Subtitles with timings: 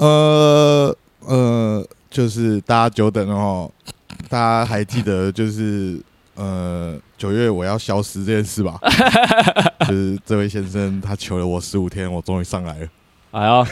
[0.00, 3.70] 呃呃，就是大家久等了哦，
[4.30, 6.00] 大家还记得就是
[6.36, 8.80] 呃九月我要消失这件事吧？
[9.86, 12.88] 就是这位先生他求了我十五天，我终于上来了。
[13.32, 13.62] 哎呀，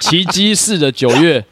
[0.00, 1.44] 奇迹式的九月，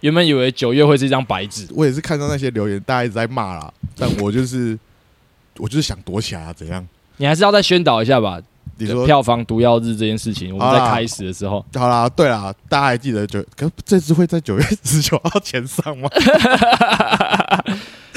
[0.00, 4.76] 原本以为九月会是一张白纸，我也是看到那些留言，大家一直在骂啦，但我就是
[5.58, 6.84] 我就是想躲起来啊，怎样？
[7.18, 8.40] 你还是要再宣导一下吧。
[8.78, 13.42] 你说票房毒药日这件事情，我们在开始的时候，好啦，对啦，大家还记得九？
[13.56, 16.08] 可这次会在九月十九号前上吗？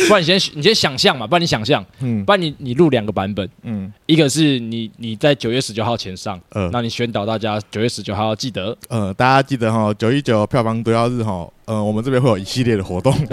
[0.07, 13.13] 不然你先你先想象嘛，不然你想象，嗯，不然你你录两个版本，嗯，一个是你你在九月十九号前上，呃，那你宣导大家九月十九号要记得，呃，大家记得哈，九一九票房毒药日哈，呃，我们这边会有一系列的活动，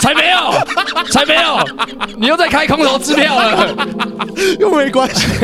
[0.00, 0.52] 才没有，
[1.10, 1.64] 才没有，
[2.16, 3.74] 你又在开空头支票了，
[4.58, 5.26] 又没关系。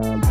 [0.00, 0.29] Bye.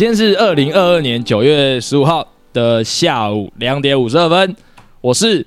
[0.00, 4.56] 今天是二零二二年九月十五号的下午两点五十二分。
[5.02, 5.46] 我是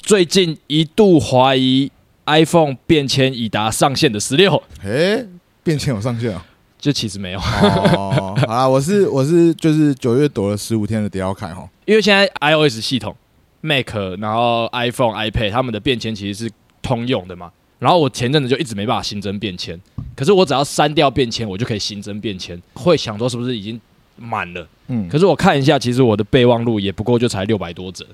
[0.00, 1.90] 最近一度怀疑
[2.26, 4.62] iPhone 变迁已达上限的十六。
[4.84, 5.26] 哎，
[5.64, 6.46] 变迁有上限啊？
[6.78, 7.38] 就其实没有。
[7.40, 11.68] 哦，好啦， 我是我是就是九月躲了十五天的迪奥凯哈。
[11.84, 13.16] 因为现在 iOS 系统
[13.60, 17.50] ，Mac 然后 iPhone、iPad 他们的变迁其实是通用的嘛。
[17.80, 19.76] 然后我前阵子就一直没办法新增便签。
[20.14, 22.60] 可是我只要删掉便签，我就可以新增便签。
[22.74, 23.80] 会想说是不是已经
[24.16, 24.66] 满了？
[24.88, 25.08] 嗯。
[25.08, 28.04] 可是我看一下，其实我的备忘录也不过就才六百多折，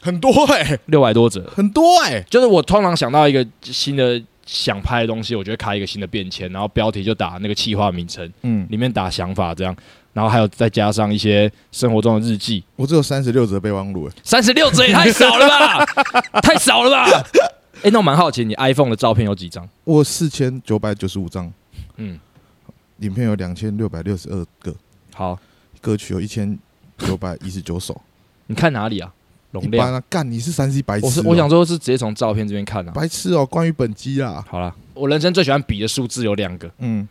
[0.00, 2.24] 很多哎、欸，六百多折，很多哎、欸。
[2.30, 9.76] 就是我通常想到一个新的想拍的东西，我就会开一个新的便签，然后标题就打那个企划名称，嗯，里面打想法这样，
[10.12, 12.62] 然后还有再加上一些生活中的日记。
[12.76, 15.84] 我只有三十六则备忘录，三十六则也太少了吧？
[16.40, 17.24] 太少了吧？
[17.78, 19.68] 哎、欸，那我蛮好奇，你 iPhone 的照片有几张？
[19.84, 21.52] 我四千九百九十五张。
[21.96, 22.18] 嗯，
[22.98, 24.74] 影片有两千六百六十二个。
[25.14, 25.38] 好，
[25.80, 26.58] 歌曲有一千
[26.98, 28.00] 九百一十九首。
[28.46, 29.12] 你看哪里啊？
[29.52, 30.02] 容量啊？
[30.10, 31.08] 干，你是三 C 白痴、喔？
[31.08, 32.92] 我是我想说，是直接从照片这边看啊。
[32.92, 34.44] 白痴哦、喔，关于本机啊。
[34.48, 36.68] 好了，我人生最喜欢比的数字有两个。
[36.78, 37.08] 嗯，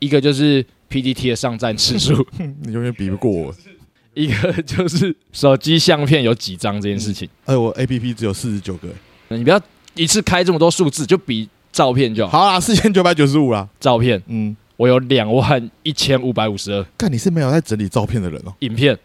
[0.00, 2.26] 一个就是 PDT 的上站次数，
[2.62, 3.54] 你永远比不过我。
[4.14, 7.28] 一个就是手机相片有几张这件事情。
[7.44, 8.88] 哎、嗯，我 APP 只有四十九个。
[9.28, 9.60] 你不要。
[10.00, 12.38] 一次开这么多数字，就比照片就好。
[12.38, 13.68] 好啦，四千九百九十五啦。
[13.78, 16.82] 照片，嗯，我有两万一千五百五十二。
[16.96, 18.54] 看你是没有在整理照片的人哦。
[18.60, 18.98] 影片，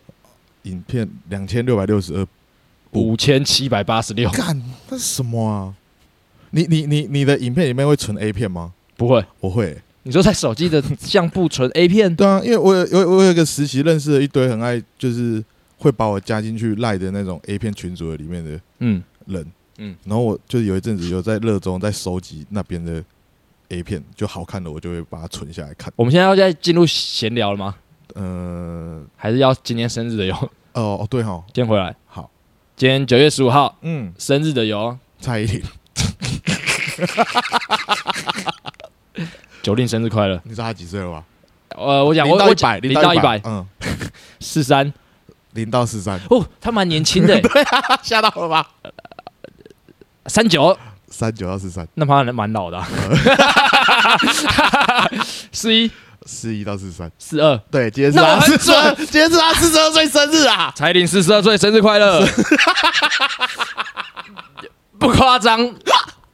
[0.64, 2.26] 影片两千六百六十二，
[2.92, 4.30] 五千七百八十六。
[4.30, 5.74] 干，那是什么啊？
[6.52, 8.72] 你你你你的影片里面会存 A 片吗？
[8.96, 9.78] 不会，我会。
[10.04, 12.14] 你说在手机的相簿存 A 片？
[12.16, 15.44] 对啊，因为我有我我有一个实习认识了一堆很爱就是
[15.78, 19.42] 会把我加进去赖的那种 A 片群组的里面的嗯人。
[19.42, 23.04] 嗯，然后我就有一阵子有在热衷在收集那边的
[23.70, 25.92] A 片，就好看的我就会把它存下来看。
[25.96, 27.76] 我们现在要再进入闲聊了吗？
[28.14, 30.36] 呃，还是要今天生日的哟？
[30.74, 31.96] 哦哦，对哈，先回来。
[32.06, 32.30] 好，
[32.76, 35.62] 今天九月十五号，嗯，生日的哟蔡依林。
[39.62, 40.40] 九令生日快乐！
[40.44, 41.26] 你知道他几岁了吗？
[41.70, 43.66] 呃，我讲我我百零到一百，嗯，
[44.40, 44.94] 四三
[45.54, 46.20] 零到四三。
[46.30, 47.42] 哦，他蛮年轻的，
[48.04, 48.75] 吓到了吧？
[50.36, 50.78] 三九。
[51.08, 52.84] 三九到四三，那他人蛮老的。
[55.54, 55.90] 四一。
[56.26, 57.10] 四一到四三。
[57.18, 60.74] 四二，对，今天是他四十二，今天是他四十二岁生日啊！
[60.76, 62.28] 彩玲四十二岁生日快乐，
[65.00, 65.74] 不夸张。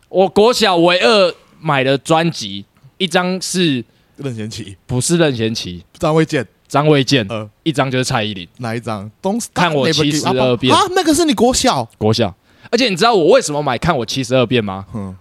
[0.09, 2.65] 我国小唯二买的专辑，
[2.98, 9.12] 一张是任贤齐，不是任贤齐，张卫健，张卫健，呃，一张就是蔡依林，哪一张？
[9.53, 10.75] 看我七十二变。
[10.75, 12.33] 啊，那个是你国小，国小。
[12.71, 14.85] 而且你知道我为什么买看我七十二变吗？
[14.94, 15.15] 嗯，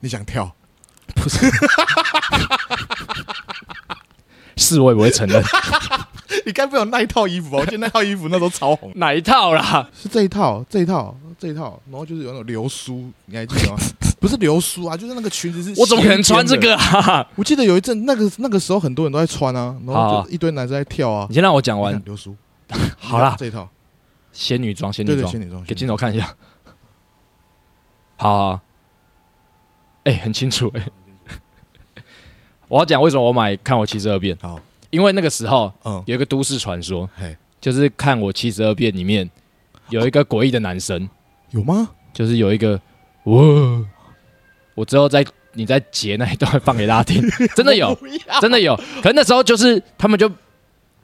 [0.00, 0.54] 你想跳？
[1.14, 1.38] 不是，
[4.56, 5.42] 是我也不会承认。
[6.46, 7.58] 你该不会有那一套衣服吧？
[7.58, 8.92] 我记得那套衣服那时候超红。
[8.96, 9.88] 哪一套啦？
[9.94, 11.80] 是这一套，这一套，这一套。
[11.90, 13.76] 然后就是有那种流苏，你还记得吗？
[14.20, 15.80] 不是流苏啊，就是那个裙子是。
[15.80, 17.26] 我怎么可能穿这个啊？
[17.36, 21.26] 我记得有一阵，那个那个时候很多人都在穿啊，然后就一堆男生在跳啊。
[21.28, 22.34] 你先让我讲完流苏。
[22.98, 23.68] 好啦，这一套
[24.32, 26.32] 仙女装，仙女装，仙女装，给镜头看一下。
[28.20, 28.60] 好，
[30.04, 30.86] 哎，很清楚哎。
[32.68, 34.36] 我要讲为什么我买看我七十二变。
[34.42, 37.08] 好，因为那个时候，嗯，有一个都市传说，
[37.62, 39.30] 就是看我七十二变里面
[39.88, 41.08] 有一个诡异的男生。
[41.52, 41.88] 有吗？
[42.12, 42.78] 就是有一个，
[43.24, 43.42] 哇！
[44.74, 45.24] 我之后在
[45.54, 47.26] 你在截那一段放给大家听，
[47.56, 47.98] 真的有，
[48.42, 48.76] 真的有。
[49.02, 50.30] 可是那时候就是他们就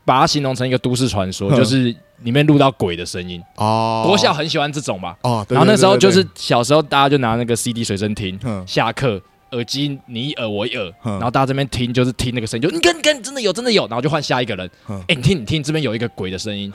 [0.06, 3.42] 把它形容成一个都市传说，就是里面录到鬼的声音。
[3.56, 5.14] 哦，国小很喜欢这种嘛。
[5.20, 9.20] 哦，然后那时候就是小时候大家就拿那个 CD 随身听，下课。
[9.52, 16.70] 耳机你一耳我一耳，然后大家这边听就是听那个声音，就你看你看真的有真的有，然后就换下一个人，哎你听你听这边有一个鬼的声音，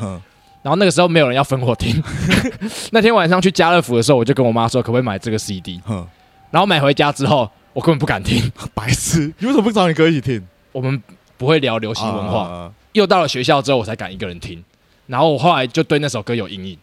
[0.62, 2.02] 然后那个时候没有人要分我听，
[2.92, 5.82] 那天晚上去家乐福的时候，我就跟我妈说可不可以买这个 CD，
[6.50, 10.42] 然后买回家之后我根本不敢听， 白痴，你为什么不找你哥一起听？
[10.72, 11.04] 我们
[11.38, 14.64] 不会聊流行文化，又到了学校之后我才敢一个人听，
[15.08, 16.78] 然后我后来就对那首歌有阴影，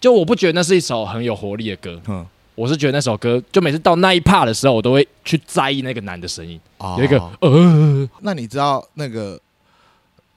[0.00, 2.00] 就我不觉得那是一首很有活力的歌。
[2.08, 2.26] 嗯
[2.56, 6.60] 我是觉得那首歌，就每次到那一 part 的时候，我都会去在意那个男的声音。
[6.78, 9.36] 哦、有一个呃，那你知道那个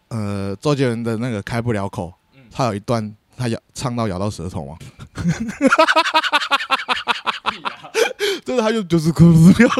[0.07, 4.75] 呃，周杰伦的那个开不了口，嗯、他有一段他咬唱到咬到舌头吗？
[8.44, 9.69] 真的，他就就是哭不了。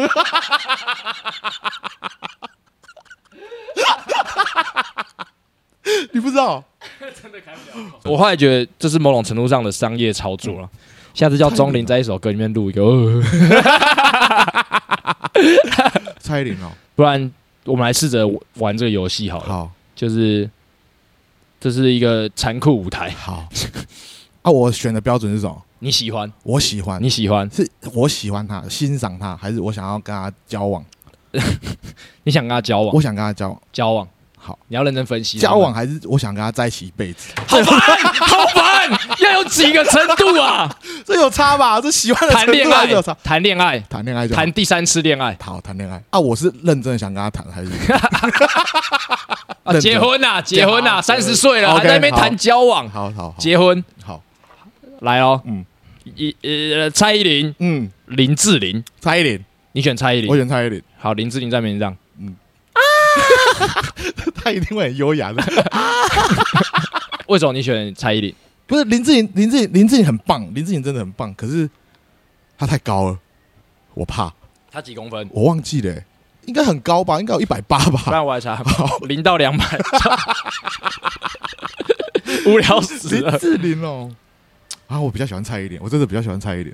[6.14, 6.64] 你不知道？
[7.22, 8.12] 真的开不了口。
[8.12, 10.70] 我后来觉得这是某种程度上的商业操作了。
[10.74, 10.80] 嗯
[11.18, 13.20] 下次叫钟玲在一首歌里面录一个，
[16.20, 17.32] 蔡依林哦，不然
[17.66, 18.24] 我们来试着
[18.58, 19.46] 玩这个游戏好了。
[19.48, 20.48] 好，就是
[21.60, 23.10] 这是一个残酷舞台。
[23.18, 23.50] 好，
[24.44, 25.60] 啊，我选的标准是什么？
[25.80, 26.32] 你喜欢？
[26.44, 27.02] 我喜欢。
[27.02, 27.50] 你喜欢？
[27.52, 30.86] 是我喜欢他，欣赏他，还是我想要跟他交往？
[32.26, 32.94] 你想跟他交往？
[32.94, 33.60] 我想跟他交往。
[33.74, 34.08] 交往。
[34.48, 35.38] 好，你要认真分析。
[35.38, 37.34] 交往还是我想跟他在一起一辈子？
[37.46, 37.80] 好烦，
[38.16, 38.90] 好烦，
[39.20, 40.74] 要有几个程度啊？
[41.06, 41.82] 这有差吧？
[41.82, 43.14] 这喜欢的谈恋爱有差？
[43.22, 45.38] 谈恋爱，谈恋爱，谈第三次恋爱。
[45.42, 46.18] 好，谈恋爱啊！
[46.18, 47.70] 我是认真的想跟他谈，还是
[49.82, 50.42] 结婚呐？
[50.42, 51.02] 结婚呐？
[51.02, 52.90] 三十岁了还在那边谈交往？
[52.90, 54.24] 好好，结婚好，
[55.02, 55.42] 来哦。
[55.44, 55.66] 嗯，
[56.16, 59.44] 一呃，蔡依林，嗯，林志玲，蔡依林，
[59.74, 60.82] 你选蔡依林，我选蔡依林。
[60.98, 61.94] 好，林志玲在名上。
[64.36, 65.44] 他一定会很优雅的。
[67.28, 68.34] 为什么你选蔡依林？
[68.66, 71.34] 不是林志颖，林志颖，林志颖很棒，林志颖真的很棒。
[71.36, 71.70] 可是
[72.58, 73.20] 他太高了，
[73.94, 74.34] 我怕。
[74.72, 75.30] 他几公分？
[75.32, 76.04] 我忘记了，
[76.46, 77.20] 应该很高吧？
[77.20, 78.02] 应该有一百八吧？
[78.06, 78.62] 不然我来查。
[79.02, 79.66] 零到两百，
[82.46, 83.32] 无聊死了。
[83.32, 84.12] 林志玲哦，
[84.88, 86.74] 啊，我比较喜欢蔡依林，我真的比较喜欢蔡依林。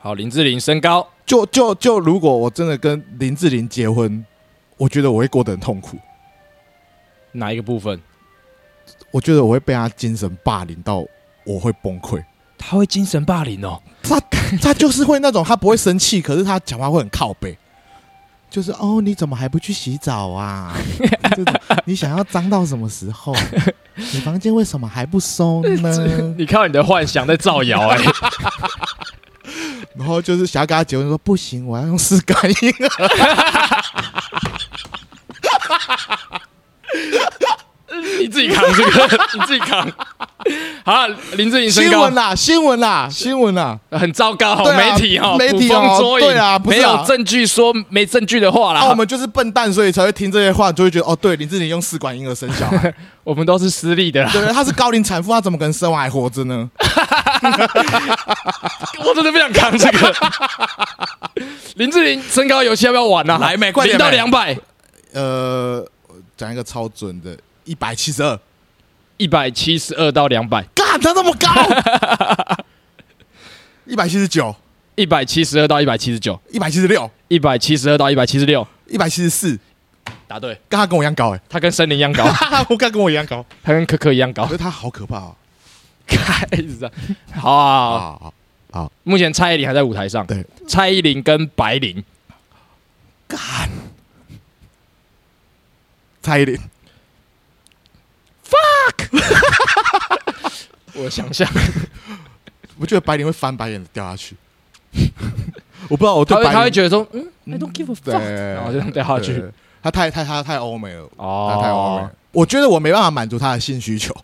[0.00, 4.24] 好，林志玲身高，就就就，如果我真的跟林志玲结婚。
[4.78, 5.98] 我觉得我会过得很痛苦。
[7.32, 8.00] 哪一个部分？
[9.10, 11.04] 我觉得我会被他精神霸凌到，
[11.44, 12.24] 我会崩溃。
[12.56, 13.80] 他会精神霸凌哦？
[14.02, 14.18] 他
[14.62, 17.56] 他就是会那种，他不会生气，可是他讲话会很靠背。
[18.50, 20.74] 就是哦，你怎么还不去洗澡啊？
[21.84, 23.34] 你想要脏到什么时候？
[23.94, 25.92] 你房间为什么还不收呢？
[26.38, 27.98] 你靠你的幻想在造谣哎。
[29.94, 32.74] 然后就是想要跟他结婚，说不行，我要用试感应。
[38.20, 39.92] 你自己扛这个，你自己扛。
[40.84, 41.90] 好，林志颖身高。
[41.90, 48.82] 新闻啦，新闻啦，新闻啦，很糟糕，媒体哈，媒体哦，对啊，没有证据说没证据的话啦。
[48.82, 54.24] 那我们就是笨蛋，所以才会听这些话，就会觉得哦，对，林志颖用试管婴儿生小孩， 我们都是私立的。
[54.32, 56.70] 对，他是高龄产妇，他怎么可能生完还活着呢？
[59.04, 60.14] 我真的不想扛这个。
[61.74, 63.36] 林志玲身高游戏要不要玩呢？
[63.36, 64.56] 还没，快点，零到两百。
[65.12, 65.84] 呃，
[66.36, 67.36] 讲一个超准的，
[67.68, 68.40] 一百七十二，
[69.18, 72.64] 一百七十二到两百，干他那么高？
[73.84, 74.56] 一百七十九，
[74.94, 79.58] 一百七十二到一百七十九，一百七十六，一百七十二到一百七十六，一百七十四，
[80.26, 82.24] 答对，跟他跟我一样高哎，他跟森林一样高，
[82.70, 85.36] 我跟跟我一样高，他跟可可一样高，可是他好可怕哦，
[86.08, 86.90] 开始
[87.34, 88.34] 好啊，好，
[88.70, 92.02] 好，目前蔡依林还在舞台上，对，蔡依林跟白灵，
[93.28, 93.38] 干。
[96.22, 96.58] 蔡依林
[98.48, 99.08] ，fuck！
[100.94, 101.48] 我想象，
[102.78, 104.36] 我觉得白灵会翻白眼掉下去。
[105.88, 109.44] 我不知道，我对白灵他会觉得说，嗯，I don't give a fuck，然后就掉下去。
[109.82, 112.08] 他太太他太欧美了，哦，太欧美。
[112.32, 114.14] 我觉得我没办法满足他的性需求。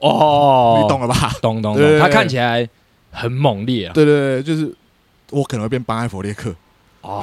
[0.00, 1.32] 哦，你懂了吧？
[1.40, 2.00] 懂懂懂。
[2.00, 2.68] 他看起来
[3.10, 3.92] 很猛烈啊。
[3.94, 4.74] 对对对，就是
[5.30, 6.54] 我可能会变班艾佛列克。
[7.02, 7.22] 哦，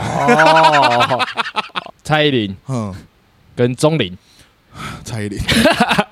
[2.03, 2.95] 蔡依林，嗯，
[3.55, 4.17] 跟钟林，
[5.03, 5.37] 蔡依林，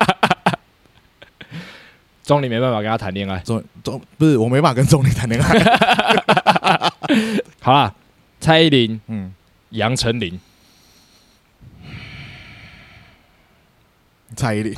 [2.22, 3.38] 钟离没办法跟他谈恋爱。
[3.40, 5.58] 钟钟不是我没办法跟钟离谈恋爱。
[7.60, 7.94] 好啦，
[8.40, 9.34] 蔡依林，嗯，
[9.70, 10.40] 杨丞琳，
[14.36, 14.74] 蔡依林，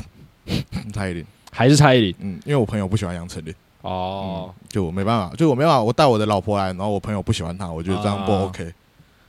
[0.92, 2.14] 蔡依林，还是蔡依林？
[2.20, 3.54] 嗯，因为我朋友不喜欢杨丞琳。
[3.82, 8.72] 哦，就我没办法，就我没办法，我带我的老婆来，然后我朋友不喜欢她，我觉得这样不 OK。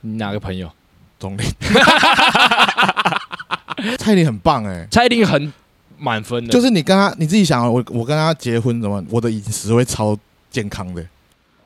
[0.00, 0.70] 你哪个朋友？
[1.18, 1.46] 钟 林，
[3.98, 5.52] 蔡依林很棒哎，蔡依林很
[5.98, 6.52] 满分的。
[6.52, 9.04] 就是你跟他，你自己想，我我跟他结婚怎么？
[9.10, 10.16] 我的饮食会超
[10.50, 11.04] 健康的，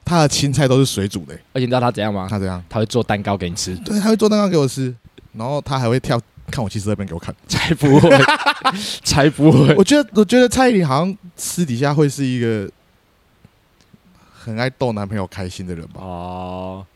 [0.05, 1.35] 他的青菜都是水煮的。
[1.53, 2.27] 而且你知道他怎样吗？
[2.31, 2.63] 他怎样？
[2.69, 3.75] 他会做蛋糕给你吃。
[3.77, 4.95] 对，他会做蛋糕给我吃，
[5.33, 6.21] 然后他还会跳
[6.51, 7.35] 看我骑车那边给我看。
[7.49, 8.11] 才不会，
[9.05, 9.75] 才不会。
[9.77, 12.71] 我觉得，我觉得蔡依林好像私底下会是一个
[14.33, 16.01] 很爱逗男朋友开心的人吧？
[16.01, 16.87] 哦。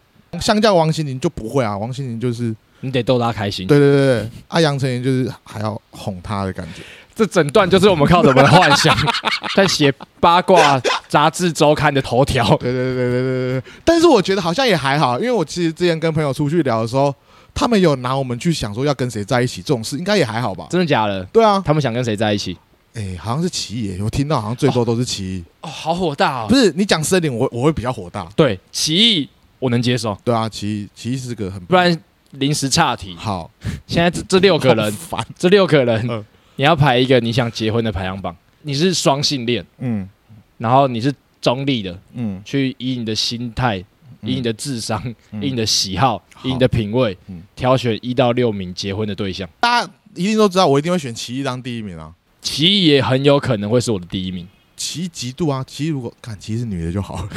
[0.41, 3.69] 相较王心凌就不会啊，王心凌就是你得逗她开心。
[3.69, 6.83] 对对对对，啊杨丞琳就是还要哄她的感觉。
[7.15, 8.97] 这整段就是我们靠什么幻想
[9.55, 12.45] 在写八卦杂志周刊的头条。
[12.57, 13.63] 对对对对对对。
[13.85, 17.15] 但是我觉得好像也还好，因为我其实之前跟朋友出去聊的时候，
[17.55, 20.67] 他们有拿我们去想说要跟谁在一起这种事，应该也还好吧？
[20.71, 21.23] 真的假的？
[21.33, 22.57] 对啊，他们想跟谁在一起？
[22.95, 25.45] 哎，好像是奇异，我听到好像最多都是奇异。
[25.63, 26.47] 哦，好火大哦！
[26.49, 28.27] 不是你讲森林，我我会比较火大。
[28.37, 29.29] 对，奇异。
[29.61, 31.99] 我能接受，对啊，奇异奇异是个很不然
[32.33, 33.17] 临时岔题。
[33.19, 33.51] 好，
[33.87, 34.95] 现在这这六个人，
[35.39, 36.07] 这六个人，
[36.57, 38.37] 你要排一个你想结婚的排行榜。
[38.63, 40.09] 你是双性恋，嗯，
[40.57, 43.77] 然后你是中立的，嗯，去以你的心态、
[44.23, 47.17] 以你的智商、以你的喜好、以你的品味，
[47.55, 49.47] 挑选一到六名结婚的对象。
[49.61, 52.15] 大家一定都知道，我一定会选奇艺当第一名啊。
[52.41, 54.49] 奇艺也很有可能会是我的第一名。
[54.77, 57.29] 奇艺极度啊，奇艺如果看奇艺是女的就好了。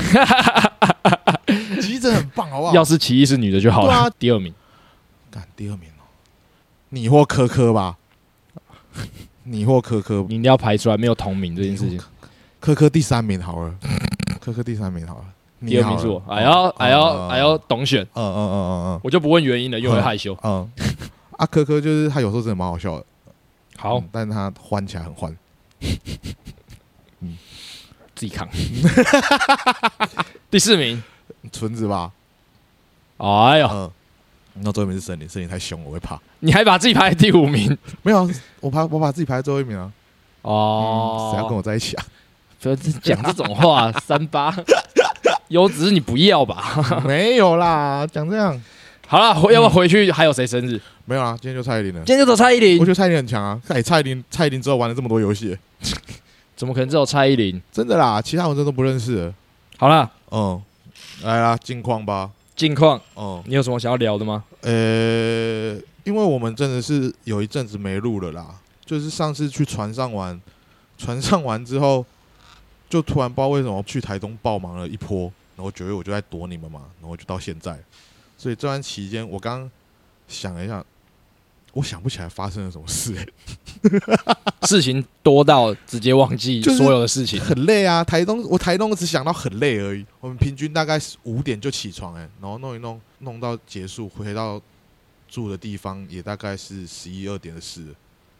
[1.81, 2.74] 奇艺真的很棒，好不好？
[2.74, 3.93] 要是奇艺是女的就好了。
[3.93, 4.53] 啊、第二名，
[5.29, 6.07] 干第二名哦，
[6.89, 7.97] 你或科科吧，
[9.43, 11.99] 你或科科，你一定要排出来，没有同名这件事情。
[12.59, 13.73] 科科第三名好了，
[14.41, 15.25] 科科第三名好了，
[15.67, 16.21] 第二名是我。
[16.27, 18.01] 哎呦哎呦哎呦，懂选。
[18.13, 20.37] 嗯嗯嗯嗯嗯，我就不问原因了，因为害羞。
[20.43, 20.69] 嗯，
[21.37, 23.05] 啊科科就是他有时候真的蛮好笑的，
[23.77, 25.37] 好，但是他欢起来很欢。
[27.21, 27.37] 嗯，
[28.15, 28.47] 自己扛。
[30.49, 31.01] 第四名。
[31.51, 32.11] 纯子吧，
[33.17, 33.91] 哎呦，嗯，
[34.61, 36.19] 那最后一名是森林，森林太凶，我会怕。
[36.39, 37.75] 你还把自己排在第五名？
[38.03, 39.91] 没有，我排我把自己排在最后一名啊。
[40.41, 42.05] 哦，谁要跟我在一起啊？
[42.59, 44.53] 不要讲这种话， 三八
[45.47, 46.75] 有只是你不要吧？
[47.05, 48.59] 没有啦，讲这样。
[49.07, 50.11] 好了，要不要回去？
[50.11, 50.81] 还有谁生日？
[51.05, 51.99] 没有啊，今天就蔡依林了。
[51.99, 52.77] 今天就走蔡依林。
[52.79, 53.61] 我觉得蔡依林很强啊！
[53.69, 55.57] 哎，蔡依林，蔡依林之后玩了这么多游戏，
[56.57, 57.61] 怎么可能只有蔡依林？
[57.71, 59.33] 真的啦，其他我真的都不认识。
[59.77, 60.61] 好了，嗯。
[61.23, 62.29] 来啦，近况吧。
[62.57, 64.43] 近况，哦，你有什么想要聊的吗？
[64.61, 68.59] 呃，因为我们真的是有一阵子没录了啦。
[68.83, 70.41] 就是上次去船上玩，
[70.97, 72.03] 船上玩之后，
[72.89, 77.77] 就突然不知道为什么去台东爆忙了一波，然后九月我就在躲你们嘛，然后就到现在。
[78.37, 79.69] 所以这段期间，我刚
[80.27, 80.83] 想了一下。
[81.77, 83.27] 我想不起来发生了什么事，欸，
[84.67, 88.03] 事情多到直接忘记所有的事情，很累啊。
[88.03, 90.03] 台东，我台东只想到很累而已。
[90.19, 94.60] 我们平均大概五点就起床，哎，然后弄一弄，弄到结束，回到
[95.29, 97.86] 住的地方也大概是十一二点的事。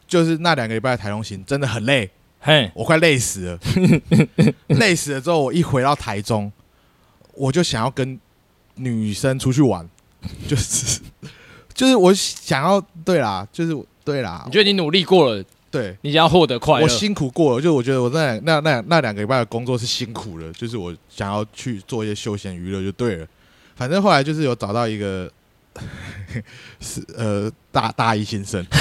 [0.08, 3.58] 就是那两个礼拜的台东行真的很累，嘿，我快累死了，
[4.66, 6.50] 累死了之后，我一回到台中，
[7.34, 8.18] 我就想要跟
[8.74, 9.88] 女生出去玩，
[10.48, 11.00] 就是。
[11.78, 13.72] 就是我想要对啦，就是
[14.04, 14.42] 对啦。
[14.46, 17.62] 你觉得你努力过了，对你想要获得快乐，我辛苦过了。
[17.62, 23.24] 就我觉得我那那那那两个礼拜的工作是辛苦的，就是我想要去做一些休闲娱乐就对了。
[23.76, 25.30] 反正后来就是有找到一个
[26.80, 28.66] 是呃大大一新生，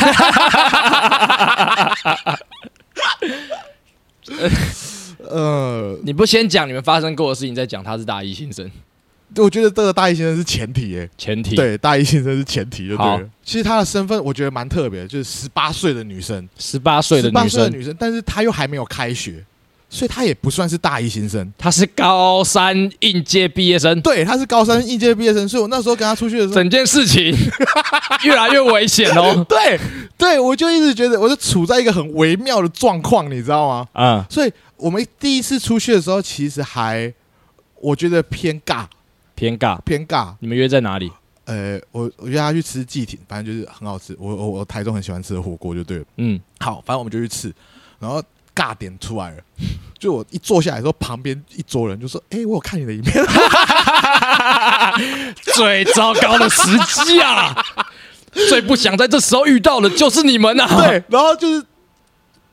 [5.30, 8.72] 呃，你不先讲你们发生过的事情，再讲他是大一新生。
[9.36, 13.30] 我觉得这个大一新生是前提诶，前提对，大一新生是前提，就对了。
[13.44, 19.44] 其实她的身份我觉得蛮特别，就是十八岁的女生，十八岁的女生，女生，但是她又还没有开学，
[19.90, 24.00] 所以她也不算是大一新生，她是高三应届毕业生。
[24.02, 27.36] 对，她是高三应届毕业生，所以我那时候跟她出去的时候，整件事情
[28.24, 29.46] 越来越危险哦。
[29.48, 29.80] 对，
[30.18, 33.88] 对我就一直觉得我就处在一个很微妙的状况，你知道吗？
[33.94, 37.14] 嗯，所以我们第一次出去的时候，其实还
[37.82, 38.86] 我觉得偏尬。
[39.38, 40.34] 偏尬，偏尬。
[40.40, 41.12] 你们约在哪里？
[41.46, 44.16] 呃，我我约他去吃祭亭，反正就是很好吃。
[44.20, 46.06] 我我我台中很喜欢吃的火锅就对了。
[46.18, 47.54] 嗯，好，反正我们就去吃，
[48.00, 48.20] 然后
[48.56, 49.38] 尬点出来了。
[50.00, 53.24] 就我一坐下来的时候，旁边一桌人就说：“哎、欸，我有看你的影片。”
[55.56, 56.64] 最糟糕的时
[57.06, 57.56] 机啊！
[58.50, 60.68] 最不想在这时候遇到的就是你们啊！
[60.88, 61.66] 对，然后就是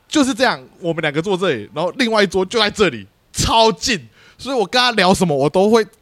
[0.07, 5.93] 就是这样，我们两个坐这里，然后另外一桌就在这里，超近，所以我跟他聊什么，我都会干，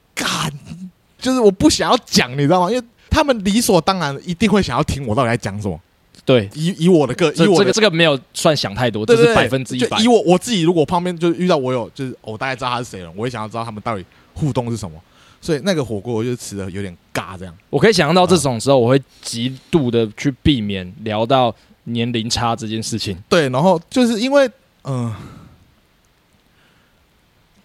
[1.22, 2.70] 就是我不想要讲，你知道吗？
[2.70, 5.80] 因为他们理所当然一定会想要听我到底在讲什么。
[6.24, 9.98] 对，以以我的个，以我这个这个没有算想太多，这是百分之一百。
[9.98, 15.00] 以我我自己，如果旁边就是遇到我有，就是我大概知道他是谁了，我也想要知道他们到底互动是什么。
[15.40, 17.52] 所以那个火锅我就吃的有点尬，这样。
[17.70, 21.52] 我可以想象到这种时候，我会极度的去避免聊到
[21.84, 23.20] 年龄差这件事情。
[23.28, 24.46] 对，然后就是因为，
[24.84, 25.16] 嗯、呃，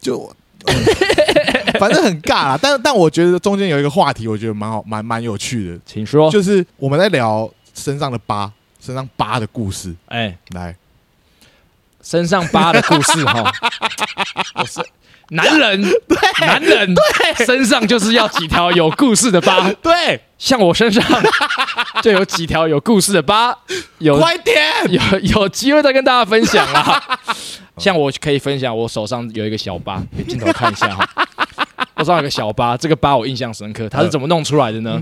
[0.01, 0.35] 就、
[0.65, 0.75] 嗯、
[1.79, 2.59] 反正很尬啦。
[2.61, 5.79] 但但我觉得中间有一个话题，我觉得蛮好，蛮蛮有趣的。
[5.85, 9.95] 请说，就是我们在聊身上的疤，身上疤的故事。
[10.07, 10.75] 哎、欸，来，
[12.01, 13.51] 身上疤的故事 哈，
[14.55, 14.81] 我是。
[15.29, 19.69] 男人，对，男人对身上就是要几条有故事的疤。
[19.81, 21.03] 对，像我身上
[22.01, 23.53] 就有几条有故事的疤。
[23.97, 24.55] 有，快点，
[24.89, 27.19] 有有机会再跟大家分享啊。
[27.75, 31.26] 像我可以分享，我手上有一个小疤，给镜头看一下哈。
[31.97, 33.89] 我手上有个小疤，这个疤我印象深刻。
[33.89, 35.01] 它是怎么弄出来的呢？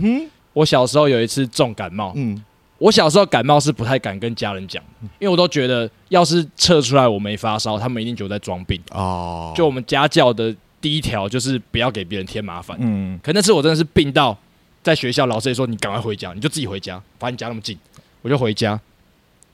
[0.53, 2.13] 我小时候有一次重感冒。
[2.15, 2.43] 嗯。
[2.77, 4.83] 我小时候感冒是不太敢跟家人讲，
[5.17, 8.77] 因为我都觉得要是测出来我没发烧，他们一定觉得在装病。
[8.91, 12.77] 哦，就我们家教的第一条就是不要给别人添麻烦。
[12.81, 14.37] 嗯，可那次我真的是病到
[14.83, 17.77] 在学校，老师也说你赶快回家，你就自己回家，反正你家那么近，
[18.21, 18.77] 我就回家。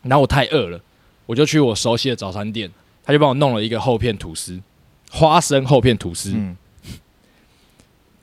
[0.01, 0.81] 然后我太饿了，
[1.27, 2.69] 我就去我熟悉的早餐店，
[3.05, 4.59] 他就帮我弄了一个厚片吐司，
[5.11, 6.33] 花生厚片吐司。
[6.35, 6.57] 嗯，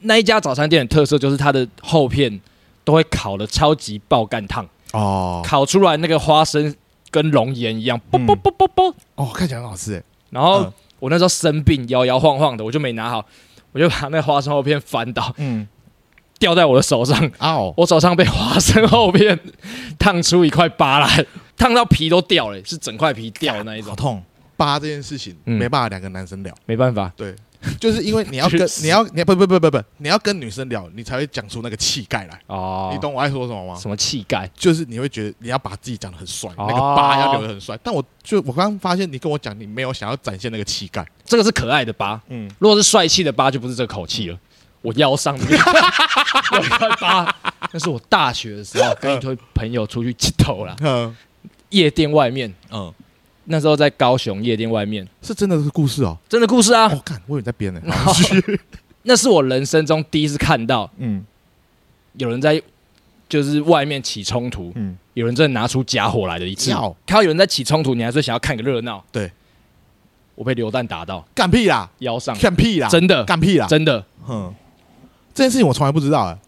[0.00, 2.40] 那一家早餐店的特色就是它的厚片
[2.84, 4.68] 都会烤的超级爆干烫。
[4.92, 6.74] 哦，烤出来那个花生
[7.10, 10.02] 跟熔岩一样，啵啵啵啵啵，哦，看起来很好吃哎。
[10.30, 13.24] 然后我那时候生病，摇摇晃晃的，我就没拿好，
[13.72, 15.68] 我就把那花生厚片翻倒，嗯，
[16.38, 19.38] 掉在我的手上，哦，我手上被花生厚片
[19.98, 24.22] 烫出一块疤来，烫到皮都掉了，是整块皮掉的那一种，好痛。
[24.56, 27.34] 疤这件事情没办法两个男生聊，没办法，对。
[27.80, 32.90] 就是因为你要跟你要你不不不不不，你要跟女生聊，你才会讲出那个气概来哦。
[32.92, 33.74] 你懂我爱说什么吗？
[33.74, 34.48] 什么气概？
[34.54, 37.76] 就是你会觉得你要把自己讲得很帅，那个疤要留的很帅。
[37.82, 41.04] 但我就我刚刚发现，你跟我讲，你没有想要展现那个气概。
[41.24, 42.48] 这个是可爱的疤，嗯。
[42.58, 44.38] 如果是帅气的疤，就不是这个口气了。
[44.80, 45.56] 我腰上面 有
[46.64, 47.34] 一块疤，
[47.72, 51.16] 那是我大学的时候跟一堆朋友出去剃头了，嗯，
[51.70, 52.94] 夜店外面，嗯。
[53.50, 56.86] 那时候在高雄夜店外面，是真的是故事哦，真的故事啊！
[56.92, 57.80] 我看我以为在编呢。
[59.04, 61.24] 那是我人生中第一次看到，嗯，
[62.14, 62.62] 有人在
[63.26, 66.70] 就是外面起冲突，嗯，有人真的拿出假火来的一次。
[67.06, 69.02] 看到有人在起冲突，你还是想要看个热闹。
[69.10, 69.32] 对，
[70.34, 71.90] 我被流弹打到，干屁啦！
[72.00, 72.88] 腰上干屁啦！
[72.90, 73.66] 真的干屁啦！
[73.66, 74.54] 真的，哼，
[75.32, 76.38] 这件事情我从来不知道哎，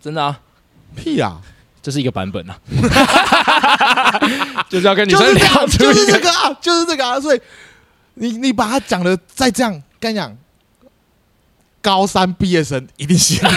[0.00, 0.40] 真的啊，
[0.94, 1.40] 屁啦！
[1.86, 2.58] 这是一个版本啊，
[4.68, 7.40] 就是要跟女生聊，就是这个啊，就是这个啊，所以
[8.14, 10.36] 你你把它讲的再这样，跟你讲，
[11.80, 13.38] 高三毕业生一定行，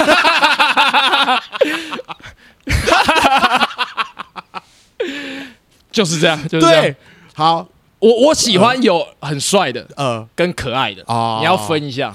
[5.92, 6.96] 就是这样，就是这样，
[7.34, 7.68] 好。
[8.00, 11.04] 我我喜欢有很帅的，呃，跟可爱的，
[11.40, 12.12] 你要分一下，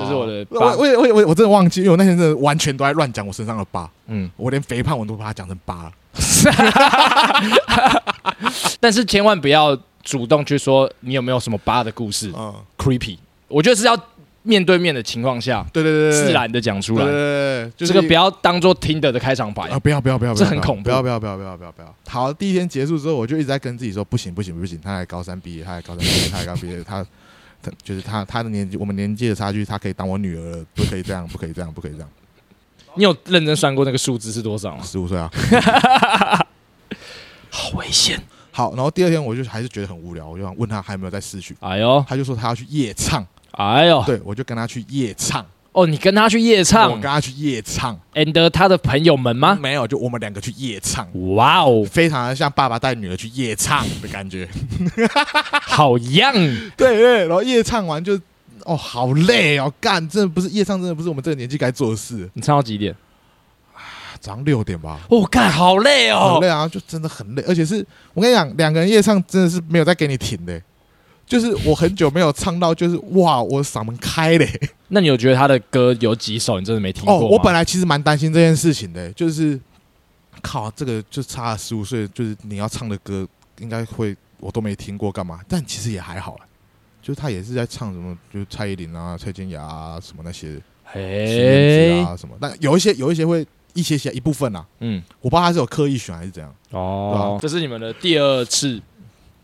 [0.00, 0.46] 这是我的。
[0.50, 5.92] 我我我我我真的忘记，因为我那天真的完全都在乱讲我身上的疤，嗯，我连肥胖我都把它讲成疤了。
[8.80, 13.96] 但是千万不要主动去说你有没有什么疤的故事，嗯，creepy，我觉得是要。
[14.48, 19.78] 面对面的情况下，对对对，自然的讲出来，对对对，这个不要当做听的的开场白啊！
[19.78, 20.84] 不要不要不要，这很恐怖！
[20.84, 21.94] 不要不要不要不要不要不要！
[22.08, 27.06] 好，第一天结束之后，我就一直在跟自己说，不行不行不行，他还高三毕业，他还高三毕业，他还刚毕业，他
[27.62, 32.08] 他就是他他的年纪，我们年纪的差距，他可以当我女儿了，不可以这样，不可以这样，不可以这样。
[32.94, 34.82] 你有认真算过那个数字是多少吗？
[34.82, 35.30] 十五岁啊，
[37.50, 38.18] 好危险。
[38.50, 41.54] 好，然后第二天我就还是觉得很无聊，我就想问他还有没有在市区。
[41.60, 43.24] 哎呦，他就说他要去夜唱。
[43.52, 45.44] 哎呦，对，我就跟他去夜唱。
[45.72, 46.90] 哦，你跟他去夜唱？
[46.90, 47.96] 我跟他去夜唱。
[48.14, 49.56] and 他的朋友们吗？
[49.60, 51.06] 没有，就我们两个去夜唱。
[51.34, 54.48] 哇哦，非常的像爸爸带女儿去夜唱的感觉，
[55.62, 56.32] 好样。
[56.76, 58.18] 对对，然后夜唱完就，
[58.64, 62.28] 哦，好累哦，干，真的不是夜唱，真的不是我们这个年纪该做的事。
[62.32, 62.92] 你唱到几点？
[64.18, 64.98] 早上六点吧。
[65.10, 70.60] 哦，干，好累哦，好累啊，就真的很累，而且是我跟你讲，两个人夜唱真的是没有再给你停的。
[71.28, 74.48] 就是我很久没有唱到，就是哇，我嗓门开嘞，
[74.88, 77.14] 那你有觉得他的歌有几首你真的没听过？
[77.14, 79.60] 哦，我本来其实蛮担心这件事情的，就是
[80.40, 83.28] 靠这个就差了十五岁，就是你要唱的歌
[83.60, 85.40] 应该会我都没听过干嘛？
[85.46, 86.36] 但其实也还好，
[87.02, 92.00] 就是他也是在唱什么，就是蔡依林啊、蔡健雅啊什么那些，嘿。
[92.02, 96.54] 啊什么，但有一些有一些会一些些一部分啊，嗯，我不知道他是有刻意选还是怎样。
[96.70, 98.80] 哦，这是你们的第二次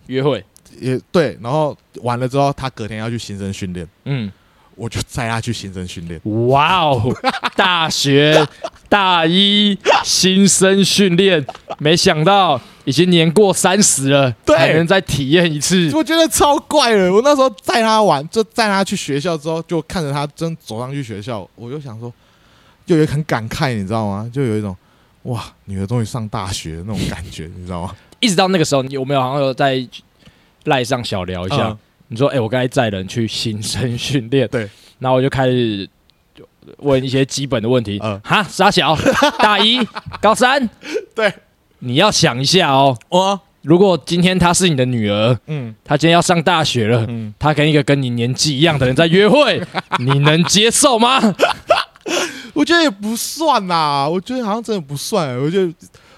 [0.06, 0.44] 约会，
[0.80, 4.30] 也对，然后完了之后，他隔天要去新生训练，嗯。
[4.76, 6.20] 我就载他去新生训练。
[6.48, 7.00] 哇哦，
[7.54, 8.44] 大学
[8.88, 11.46] 大一新生训练，
[11.78, 15.88] 没想到已经年过三十了，对还能再体验一次。
[15.94, 17.12] 我觉得超怪的。
[17.12, 22.12] 我那时候载他玩，就载他去学校之后，就看着他真走上去学校，我就想说，
[22.84, 24.28] 就有很感慨，你知道吗？
[24.34, 24.76] 就有一种
[25.22, 27.94] 哇，女儿终于上大学的那种感觉，你知道吗？
[28.18, 29.76] 一直到那个时候，你有没有好像有在
[30.64, 31.68] 赖上小聊一下？
[31.68, 35.88] 嗯你说：“哎、欸，我刚才载人去新生训练，对，然后我就开始
[36.76, 37.98] 问一些基本的问题。
[38.02, 38.94] 嗯，哈，傻小，
[39.38, 39.80] 大一，
[40.20, 40.68] 高三，
[41.14, 41.32] 对，
[41.78, 42.96] 你要想一下哦。
[43.08, 49.60] 我如果今天她是你的女儿，嗯，她今天要上大学了，嗯，她跟一个跟你年纪一样的人在约会，
[49.98, 51.18] 你能接受吗？
[52.52, 55.36] 我觉得也不算呐，我觉得好像真的不算。
[55.40, 55.72] 我觉得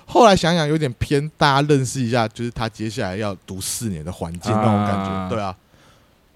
[0.07, 5.55] 后来想想有点偏，大家认识一下，就是他接下来要读四年的环境那种感觉，啊、对啊。”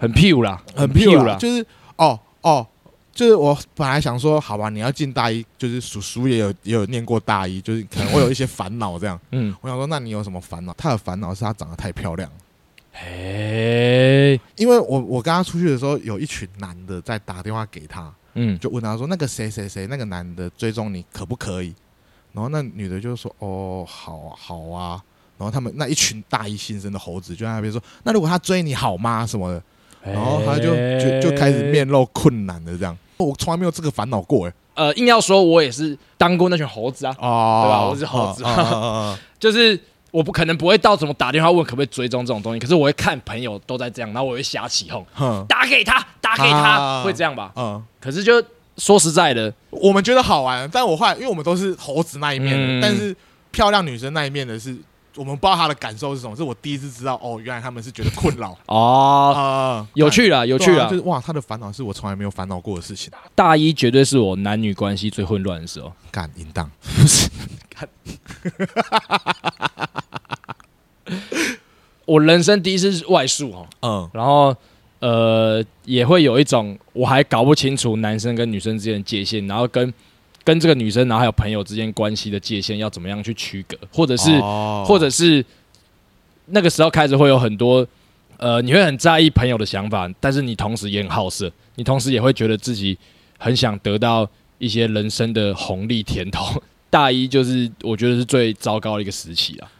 [0.00, 1.62] 很 pure 啦，很 pure 啦，就是
[1.96, 2.66] 哦哦，
[3.12, 9.20] 就是我本来想说，好吧，你要进大一，就是叔叔也有也有念过大一，就是可能会有一些烦恼这样。
[9.32, 10.72] 嗯，我想说，那你有什么烦恼？
[10.72, 12.30] 他的烦恼是他长得太漂亮。
[12.94, 21.74] 哎，因为我我跟他出去的时候，有一群男的在打电话给他，嗯，就问他说，那个谁谁谁，那个男的追踪你可不可以？
[22.32, 25.02] 然后那女的就说，哦，好啊，好啊。
[25.38, 29.26] 然后他们那一群大一新生的猴子就在那边说，那如果他追你好吗？
[29.26, 29.62] 什么的。
[30.02, 32.96] 然后他就就就开始面露困难的，这样。
[33.18, 34.52] 我从来没有这个烦恼过，哎。
[34.74, 37.86] 呃，硬要说，我也是当过那群猴子啊，哦、对吧？
[37.86, 38.42] 我是猴子，
[39.38, 39.78] 就是
[40.10, 47.52] 我不可能不会到怎么打电话问可不可以追踪这种东西，可是我会看朋友都在这样，然后我会瞎起哄，嗯、打给他，打给他，啊、会这样吧？
[47.56, 47.82] 嗯。
[48.00, 48.42] 可是就
[48.80, 53.14] 说实在的，我们觉得好玩，但我后来因为我们都是猴子那一面的，嗯、但是
[53.52, 54.76] 漂亮女生那一面的是。
[55.16, 63.12] 我们不知道她的感受是什么，是我第一次知道哦，原来他们是觉得困扰 哦，呃、有趣了，有趣了，就是哇，他的烦恼是我从来没有烦恼过的事情。
[63.34, 67.28] 大一绝对是我男女关系最混乱的时候，干淫荡不是？
[67.68, 67.88] 干，
[72.06, 74.56] 我人生第一次是外宿哦，嗯，然后
[75.00, 79.92] 呃，也会有一种我还搞不清楚男生跟女生之间的界限，然后跟。
[80.42, 84.40] 跟这个女生，然后还有朋友之间关系的界限要怎么样去区隔，或者是，
[84.86, 85.44] 或者是
[86.46, 87.86] 那个时候开始会有很多，
[88.38, 92.98] 呃，你会很在意朋友的想法，但是你同时也很好色，你同时也会觉得自己
[93.38, 96.60] 很想得到一些人生的红利甜头。
[96.88, 99.70] 大一就是我觉得是最糟糕的一个时期啊，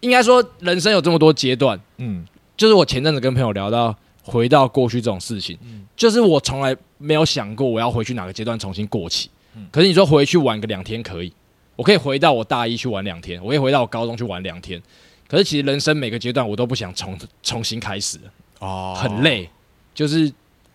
[0.00, 2.22] 应该说人生有这么多阶段，嗯，
[2.58, 5.56] 就是我前阵子跟朋友聊到回到过去这种事情，
[5.94, 9.30] 就是我从来没有想过我要回去哪个阶段重新过起。
[9.70, 11.32] 可是你说回去玩个两天可以，
[11.76, 14.82] 我可以回到我大一去玩两天，我可以回到我高中去玩两天。
[15.28, 18.18] 可是其实人生每个阶段我都不想重重新开始
[18.58, 19.48] 哦，很累。
[19.94, 20.32] 就是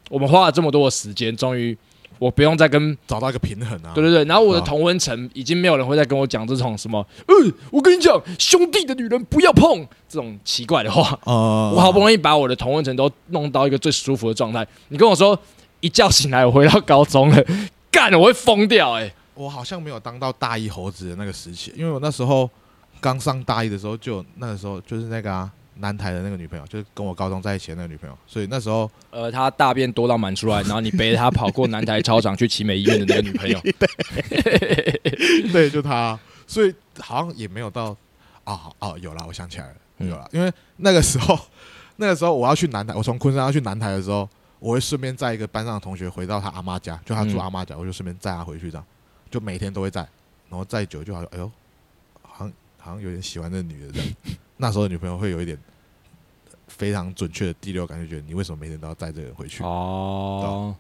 [0.10, 1.78] 我们花了这么多的时间，终于
[2.20, 3.92] 我不用再跟找到一个平衡啊。
[3.96, 11.18] 对对对，然后我的同温层已经没有人会再跟我讲这种什么，嗯，我跟你讲，兄弟的女人不要碰这种奇怪的话。
[11.24, 15.40] 哦，我好不容易把我的同温层都弄到一个最舒服的状态，你跟我说
[15.80, 17.44] 一觉醒来我回到高中了。
[17.92, 19.14] 干了，我会疯掉哎、欸！
[19.34, 22.48] 我好像没有当到大一猴子的那个时期，因为我那时候
[23.00, 37.96] 刚上大一的时候，就那个时候就是那个啊，南台的那个女朋友，就是跟我高中在一起的那个女朋友，所以那时候呃，她大便多到满出来，然后你背着她跑过南台操场去奇美医院的那个女朋友， 对，对，就她，所以好像也没有到
[38.44, 41.38] 哦哦，有了，我想起来了，有了，因为那个时候
[41.98, 44.28] 那个时候我要去南台，我从昆山要去南台的时候。
[44.62, 48.86] 我会顺便载一个班上的同学回到他阿妈家，就他住阿妈家，嗯、我就顺便载他回去，这样
[49.32, 50.06] 就每天都会载，
[50.50, 51.50] 然后载久就好像，哎呦，
[52.22, 54.10] 好像好像有点喜欢那女的这样。
[54.62, 55.58] 那时候女朋友会有一点
[56.68, 59.64] 非常准确的第六感，就觉得你为什么每天都要带这个人回去？
[59.64, 60.76] 哦，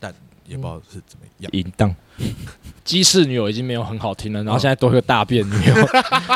[0.00, 0.12] 但
[0.46, 1.50] 也不知道是怎么样。
[1.52, 1.94] 淫荡，
[2.82, 5.74] 鸡翅女友已经没有很好听了，然后现在多一个大便女友，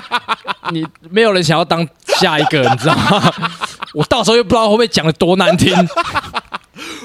[0.70, 3.32] 你没有人想要当下一个，你知道吗？
[3.94, 5.74] 我到时候又不知道会不会讲的多难听。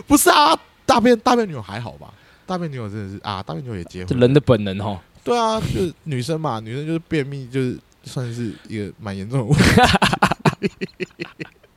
[0.05, 2.13] 不是啊，大便大便女友还好吧？
[2.45, 4.07] 大便女友真的是啊，大便女友也结婚。
[4.07, 4.99] 这人的本能哈。
[5.23, 9.63] 对啊，就是女生嘛，女生就是便秘，就是算是一个蛮严重的问题。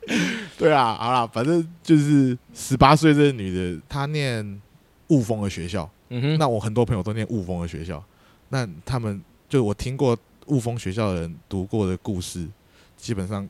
[0.57, 4.61] 对啊，好啦，反正就是十八岁这个女的，她念
[5.07, 5.89] 雾峰的学校。
[6.09, 8.03] 嗯哼，那我很多朋友都念雾峰的学校，
[8.49, 12.47] 那他们就我听过雾峰学校的人读过的故事，
[12.95, 13.47] 基本上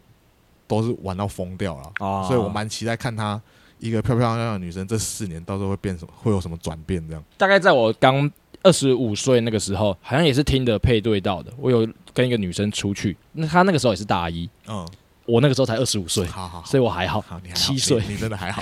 [0.66, 1.92] 都是玩到疯掉了。
[2.00, 3.40] 哦，所以我蛮期待看她
[3.80, 7.06] 一个漂漂亮亮的女生，这四年到时候会变什么，会有什么转变？
[7.10, 7.22] 这样。
[7.38, 8.32] 大概在我刚
[8.65, 11.54] 二十五岁那个时候，好像也是听的配对到的。
[11.58, 14.49] 我有跟一个女生出去，那她那个时候也是大一。
[14.67, 14.86] 嗯。
[15.28, 18.62] 我那个时候才二十五岁，好好，所以我还好，好你还七岁岁，你真的还好。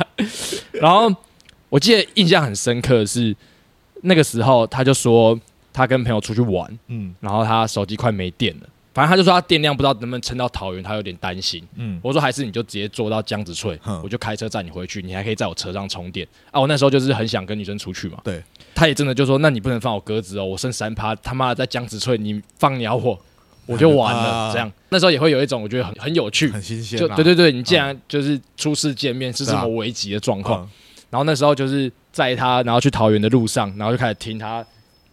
[0.72, 1.14] 然后
[1.68, 3.36] 我记得印象很深刻的是，
[4.00, 5.38] 那个时候他就说
[5.70, 11.62] 他跟朋友出去玩，嗯，然后他手机快没电了，反正他就说他电量不知道能不能撑到桃园，他有点担心。
[11.74, 16.26] 嗯，我说还是你就直接坐到江子翠，嗯、我就开车载你回去，你还可以在我车上充电。
[16.50, 18.42] 啊，我那时候就是很想跟女生出去嘛，对，
[18.74, 23.18] 他也真的就说，那你不能放我鸽子哦，我剩三趴，他妈的在江子翠，你放鸟我。
[23.64, 26.98] 我就完了，这样那时候也会有一种我觉得很很有趣，很新鲜。
[26.98, 30.68] 就对对对，你既然就是初次见面是这么危急的状况，
[31.10, 34.66] 然后那时候就是载他，然后去桃园的路上，然后就开始听他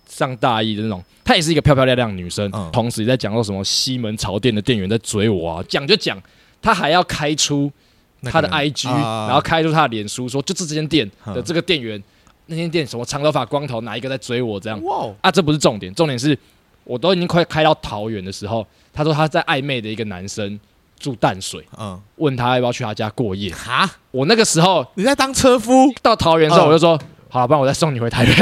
[0.07, 1.01] 上大一的那种。
[1.23, 6.19] 她也是一个漂漂亮亮的女生，同时也在讲说什么西门潮店的店员在追我啊，讲就讲，
[6.59, 7.71] 他还要开出
[8.23, 12.03] 他的 IG，然后开出他的脸书，说就是这间店的这个店员，
[12.49, 14.83] 那间店什么长头发、光头哪一个在追我这样。
[14.83, 16.37] 哇啊，这不是重点，重点是。
[16.85, 20.59] 我都已经快开到桃园的时候，他说他在暧昧的一个男生
[20.97, 23.53] 住淡水，嗯，问他要不要去他家过夜。
[23.53, 28.33] 哈，我那个时候你在当车夫，到桃园的时候我就说，嗯、好了，不然我再送你回台北。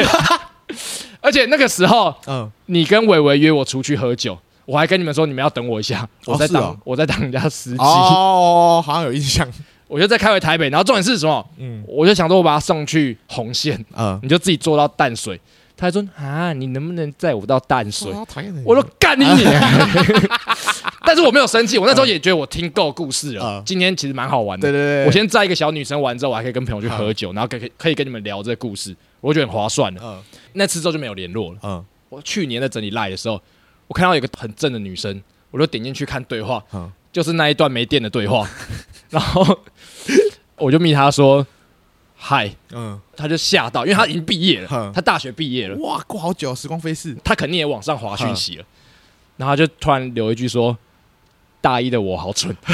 [1.20, 7.84] 而且那个时候，嗯，你跟伟伟约我出去喝酒，我还跟你们说你们要等我一下，我在当、我在当人家司机。
[7.84, 9.46] 哦，好像有印象。
[9.88, 11.46] 我就再开回台北，然后重点是什么？
[11.58, 15.40] 嗯，我就想说我把他送去红线，嗯，你就自己坐到淡水。
[15.80, 18.12] 他说：“啊，你能不能载我到淡水？”
[18.66, 19.44] 我说：“干你你！”
[21.06, 23.62] 但是我没有生气，我那时候也觉得我听够故事了。
[23.64, 24.68] 今天其实蛮好玩的。
[24.68, 30.02] 对对对，我先载一个小女生完之后，我还可以跟朋友去喝酒，然后可以可以跟你们聊这个故事，我觉得很划算的。
[30.54, 31.60] 那次之后就没有联络了。
[31.64, 33.40] 嗯我去年在整理赖的时候，
[33.88, 35.22] 我看到有个很正的女生，
[35.52, 36.64] 我就点进去看对话，
[37.12, 38.50] 就是那一段没电的对话，
[39.12, 39.46] 然后
[40.58, 41.46] 我就密他说。
[42.20, 48.66] 嗨，嗯，他就吓到，因为他已经毕业了，嗯、他大学毕业了，哇，过好久，时光飞逝，他肯定也往上滑讯息了，嗯、
[49.38, 50.76] 然后他就突然留一句说
[51.62, 52.58] ：“大一的我好蠢。”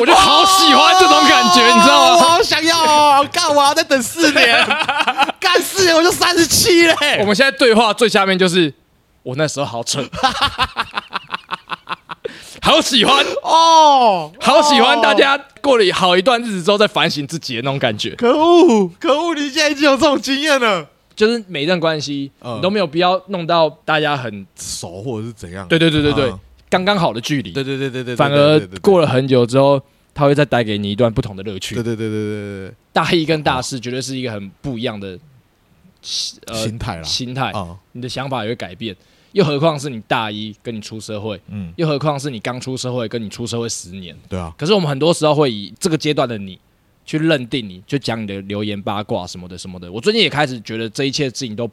[0.00, 2.14] 我就好喜欢这种感觉，哦、你知道吗？
[2.14, 4.66] 我好想要哦，干嘛再等四年？
[5.38, 7.18] 干四年我就三十七嘞。
[7.20, 8.72] 我们现在对话最下面就是
[9.22, 10.02] 我那时候好蠢。
[12.64, 14.98] 好喜欢哦，好喜欢！
[15.02, 18.14] 大家过了好一段日子之后再反省自己的那种感觉。
[18.16, 19.34] 可恶，可恶！
[19.34, 25.68] 你现在已经有这种经验了，就是每一段关系，你都没有必要弄到大家很熟或者是怎样。
[25.68, 26.32] 对对对对对，
[26.70, 27.52] 刚刚好的距离。
[27.52, 29.78] 对对对对对，反而过了很久之后，
[30.14, 31.74] 他会再带给你一段不同的乐趣。
[31.74, 35.18] 对对对对对对，大一跟大四绝对是一个很不一样的
[36.00, 37.52] 心态啦，心态，
[37.92, 38.96] 你的想法也会改变。
[39.34, 44.54] 又何况是你大一跟你出社会，嗯，又何况是你刚出社会跟你出社会十年，对啊。
[44.56, 46.56] 可是我们很多时候会以这个阶段的你
[47.04, 49.90] 去认定你，就讲你的流言八卦什么的什么的。
[49.90, 51.68] 我最近也开始觉得这一切事情都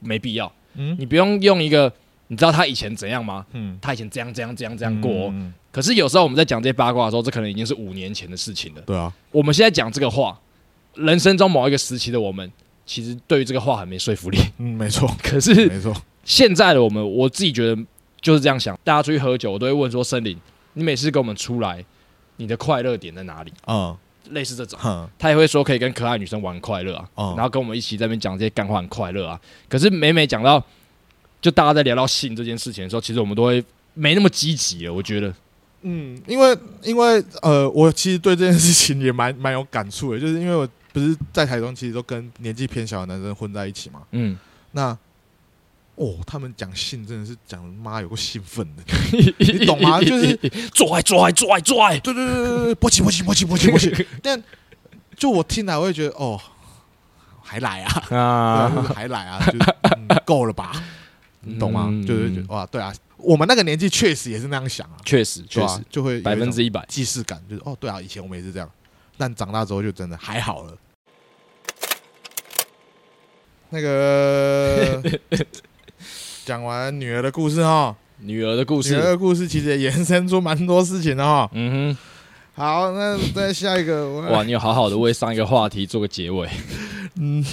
[0.00, 1.92] 没必要，嗯，你不用用一个
[2.28, 3.44] 你知道他以前怎样吗？
[3.52, 5.30] 嗯，他以前这样这样这样这样过哦。
[5.34, 8.80] 嗯，可是有时候我们在讲这些八卦的时候，这可能已经是五年前的事情了。
[8.86, 10.40] 对啊，我们现在讲这个话，
[10.94, 12.50] 人生中某一个时期的我们，
[12.86, 14.38] 其实对于这个话很没说服力。
[14.56, 15.06] 嗯，没错。
[15.22, 15.94] 可是没错。
[16.26, 17.80] 现在的我们，我自己觉得
[18.20, 18.76] 就是这样想。
[18.82, 20.36] 大家出去喝酒，我都会问说：“森林，
[20.72, 21.82] 你每次跟我们出来，
[22.38, 23.96] 你的快乐点在哪里？”嗯，
[24.30, 29.40] 类似这种，嗯、他也会说可以跟可爱女生玩快乐啊，嗯、然后跟我们一起在那边讲这些干话很快乐啊。
[29.68, 30.60] 可是每每讲到
[31.40, 34.92] 就大家在聊到性这件事情的时候，其实我们都会没那么积极了。
[34.92, 35.32] 我觉得，
[35.82, 44.02] 嗯，因为因为呃，我其实对这件事情也蛮蛮有感触的，就是因为我不是在台中，其实都跟年纪偏小的男生混在一起嘛。
[44.10, 44.36] 嗯，
[44.72, 44.98] 那。
[45.96, 48.82] 哦，他们讲性真的是讲妈有个兴奋的，
[49.40, 49.98] 你懂吗？
[50.04, 50.36] 就是
[50.74, 54.06] 拽拽拽拽，对对对对对，勃起勃起勃起勃起勃起。
[54.22, 54.42] 但
[55.16, 56.38] 就我听来，我会觉得哦，
[57.42, 59.58] 还来啊啊，还来啊，就
[60.26, 60.72] 够了吧？
[61.40, 61.90] 你懂吗？
[62.06, 68.70] 就是哇，对啊，我们那个年纪确实也是那样想啊，确实确实就会百分之一百既视感，就是哦，对啊，以前我们也是这样，
[69.16, 70.76] 但长大之后就真的还好了。
[73.70, 75.02] 那个。
[76.46, 81.50] 讲完女儿的故事哈，女儿的故事，女儿的故事其实也延伸出蛮多事情的哈。
[81.52, 81.98] 嗯哼，
[82.54, 86.48] 好，那再下一个，哇，你有好好的为上一个话题做个结尾。
[87.18, 87.44] 嗯，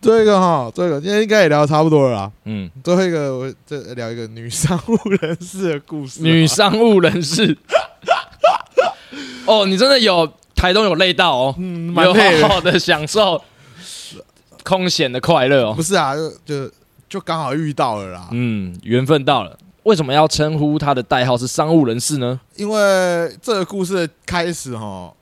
[0.00, 2.32] 最后一个哈，最后一个今天应该也聊得差不多了啦。
[2.46, 6.22] 嗯，最后一个我再聊一个女商务人士的故事。
[6.22, 7.54] 女商务人士，
[9.44, 10.32] 哦，你真的有。
[10.54, 13.42] 台东有累到哦，嗯，有好好的享受
[14.62, 15.82] 空闲的快乐哦不。
[15.82, 16.70] 是啊，就就
[17.12, 18.28] 就刚好遇到了啦。
[18.32, 19.58] 嗯，缘分到了。
[19.82, 22.40] 为什么要称呼他的代号是商务人士呢？
[22.56, 25.12] 因为这个故事的开始哈，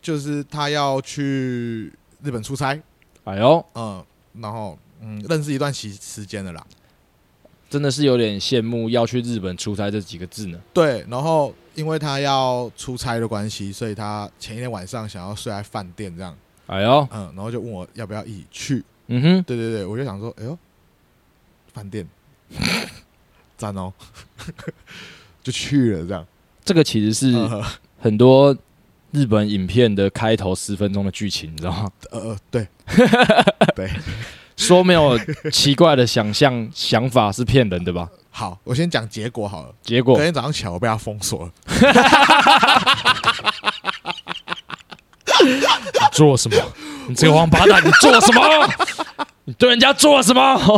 [0.00, 2.80] 就是他要去日本出差，
[3.24, 4.00] 哎呦，嗯，
[4.34, 6.64] 然后嗯，认识一段时时间了啦。
[7.68, 10.60] 真的是有点羡慕要去日本出差这几个字呢。
[10.72, 16.36] 对，然后因为他要出差的关系，所以他前一天晚上想要睡在饭店这样，
[16.68, 18.84] 哎呦，嗯，然后就问我要不要一起去。
[19.08, 20.56] 嗯哼，对对对，我就想说，哎呦，
[21.72, 22.06] 饭店，
[23.56, 23.92] 赞哦，
[25.42, 26.26] 就去了这样。
[26.64, 27.64] 这个其实是呃
[27.98, 28.56] 很多
[29.12, 31.90] 日本影片的开头十分钟的剧情，你知道吗？
[32.10, 32.66] 呃，对，
[33.74, 33.90] 对，
[34.56, 35.18] 说没有
[35.50, 38.08] 奇怪的想象想法是骗人的吧？
[38.30, 39.74] 好，我先讲结果好了。
[39.82, 41.52] 结果昨天早上起来，我被他封锁了。
[45.42, 45.60] 你
[46.12, 46.56] 做什么？
[47.08, 47.82] 你这个王八蛋！
[47.84, 48.42] 你做什么？
[49.50, 50.56] 你对人家做了什么？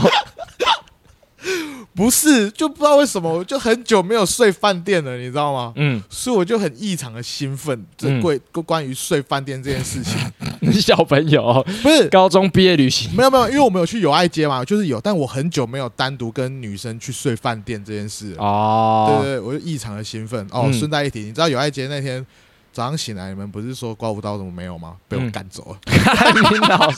[1.95, 5.75] 不是，就不知道为什么，我就很久没有睡饭店了，你知道吗？
[5.77, 10.17] 嗯，所以我就很异常的兴奋，这嗯关关于睡饭店这件事情，
[10.61, 19.07] 你 小朋友不是高中毕业旅行，没有没有，因为我们有去友爱街嘛，就是有，但我很久没有单独跟女生去睡饭店这件事哦。
[19.09, 20.41] 对哦，对，我就异常的兴奋。
[20.51, 22.25] 哦，嗯顺带一提，你知道友爱街那天
[22.73, 24.97] 早上醒来，你们不是说刮胡刀怎么没有吗？
[25.07, 25.79] 被我嗯赶走了。
[25.87, 26.97] 你老师，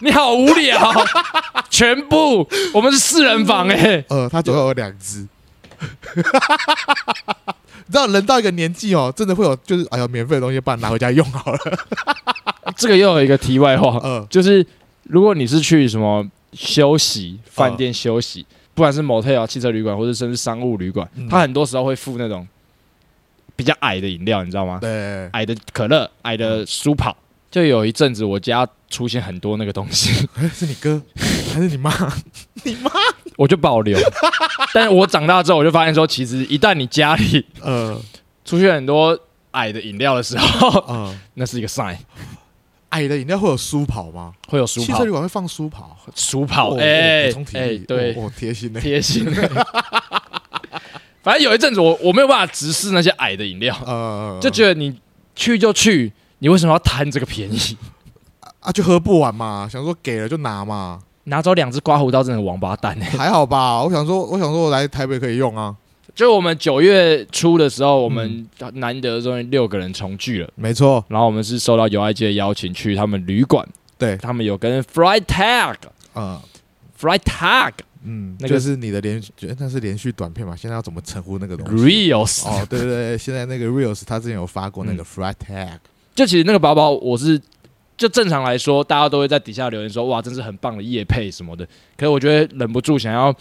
[0.00, 0.90] 你好无聊，
[1.68, 5.28] 全部我们是四人房哎、呃，他总共有两只。
[7.86, 11.58] 你知道人到一个年纪哦，真的会有就是哎呀，免费的东西，把它拿回家用好了。
[12.76, 14.66] 这个又有一个题外话，呃，就是
[15.02, 22.48] 如果你是去什么休息饭店休息，不管是 motel、汽车旅馆，或者甚至商务旅馆，嗯它很多时候会附那种
[23.56, 24.78] 比较矮的饮料，你知道吗？
[24.80, 27.16] 对，矮的可乐，矮的舒跑。
[27.50, 31.00] 就有一阵子，我家出现很多那个东西， 哎是你哥
[31.52, 31.92] 还是你妈？
[32.64, 32.90] 你妈？
[33.36, 33.96] 我就保留。
[34.72, 37.96] 但是我长大之后，我就发现说，其实一旦你家里呃
[38.44, 39.16] 出现很多
[39.52, 41.96] 矮的饮料的时候，呃，那是一个 sign，
[42.88, 44.32] 矮的饮料会有舒跑吗？
[44.48, 45.96] 会有舒跑汽车旅，馆会放舒跑？
[46.16, 48.80] 舒跑，哦哎哎，力，对，哦，贴心的。
[48.80, 49.24] 贴心。
[51.24, 54.94] 反正有一阵子我我没有办法直视那些矮的饮料，呃，就觉得你
[55.34, 57.76] 去就去，你为什么要贪这个便宜？
[58.60, 63.06] 啊，就喝不完嘛，想说给了就拿嘛，拿走两只刮胡刀，真的王八蛋哎！
[63.16, 63.82] 还好吧？
[63.82, 65.74] 我想说，我想说我来台北可以用啊，
[66.14, 73.66] 就我们九月初的时候，我们难得终于六个人重聚了，没错，然后我们是受到友爱街的邀请去他们旅馆，
[73.98, 75.76] 对，他们有跟 Fry Tag
[76.14, 76.38] 嗯
[77.00, 77.72] Fry Tag
[78.04, 80.54] 嗯，那个就是你的连续，那是连续短片嘛？
[80.54, 85.78] 现在要怎么称呼那个东西？Reels，哦，对对对，现在那个 Reels 他之前有发过那个嗯 Fly Tag，
[86.14, 87.40] 就其实那个包包，我是
[87.96, 91.64] 就正常来说，大家都会在底下留言说，哇，真是很棒的夜配什么的。
[91.96, 93.34] 可是我觉得忍不住想要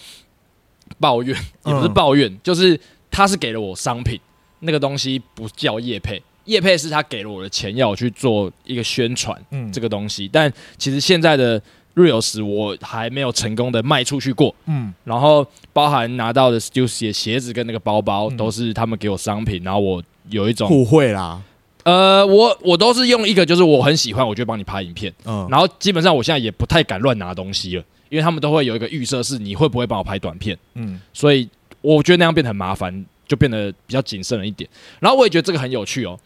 [1.00, 2.80] 抱怨，也不是抱怨，就是
[3.12, 4.20] 他是给了我商品，
[4.60, 10.30] 那个东西不叫夜配，夜配是他给了我的钱，要我去做一个宣传嗯，这个东西。
[10.32, 11.62] 但其实现在的
[11.96, 14.94] Reels 我还没有成功的卖出去过，嗯。
[15.04, 18.38] 然后包含拿到的 Stussy 的鞋子跟那个包包嗯。
[18.38, 21.42] 都是他们给我商品，然后我有一种互惠啦，
[21.84, 25.14] 呃，我我都是用一个，就是我很喜欢，我就帮你拍影片。
[25.26, 31.00] 嗯，然后基本上我现在也不太敢乱拿东西了，因为他们都会有一个预设是你会不会帮我拍短片，嗯。
[31.14, 31.48] 所以
[31.82, 34.70] 我觉得那样变得很麻烦，就变得比较谨慎了一点。
[35.00, 36.18] 然后我也觉得这个很有趣哦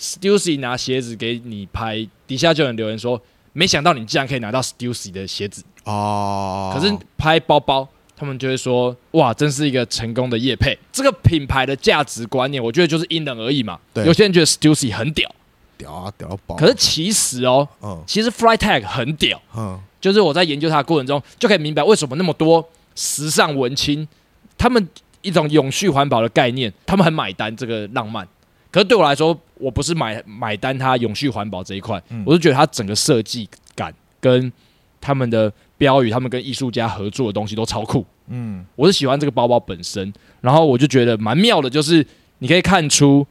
[0.00, 3.20] ，Stussy 拿鞋子给你拍，底下就有人留言说，
[3.56, 7.88] 没想到你竟然可以拿到 Stussy 的鞋子，哦，可是拍包包。
[8.18, 10.74] 他们就会说：“哇，真是一个成功的业配。
[10.90, 13.78] 这个品牌的价值观念，我觉得就是因人而异嘛。
[13.92, 15.30] 对有些人觉得 Stussy 很屌，
[15.76, 24.08] 屌啊屌到爆，可是其实哦，嗯其实 Fly Tag 很屌，嗯就是我在研究它的过程中，就可以明白为什么那么多时尚文青，
[24.56, 24.88] 他们
[25.20, 28.26] 一种永续环保的概念，他们很买单这个浪漫。
[28.70, 34.52] 可是对我来说，我不是买买单它永续环保这一块，嗯我是觉得它整个设计感跟
[35.00, 38.04] 他们的标语，他们跟艺术家合作的东西都超酷。
[38.28, 42.04] 嗯我是喜欢这个包包本身，然后我就觉得蛮妙的，就是
[42.38, 43.26] 你可以看出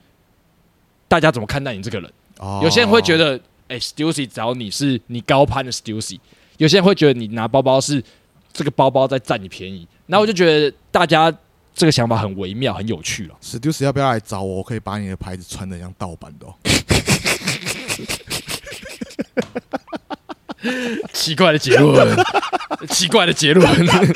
[1.07, 2.11] 大家怎么看待你这个人。
[2.39, 6.19] 哦，有些人会觉得，哎、s t u s s y 找你是你高攀的 Stussy；
[6.57, 8.03] 有些人会觉得你拿包包是
[8.51, 9.87] 这个包包在占你便宜。
[10.07, 11.33] 然后我就觉得大家
[11.75, 13.35] 这个想法很微妙，很有趣了。
[13.41, 14.55] 史蒂斯要不要来找我？
[14.55, 16.55] 我可以把你的牌子穿的像盗版的哦。
[21.13, 22.15] 奇怪的结论，
[22.89, 23.69] 奇怪的结论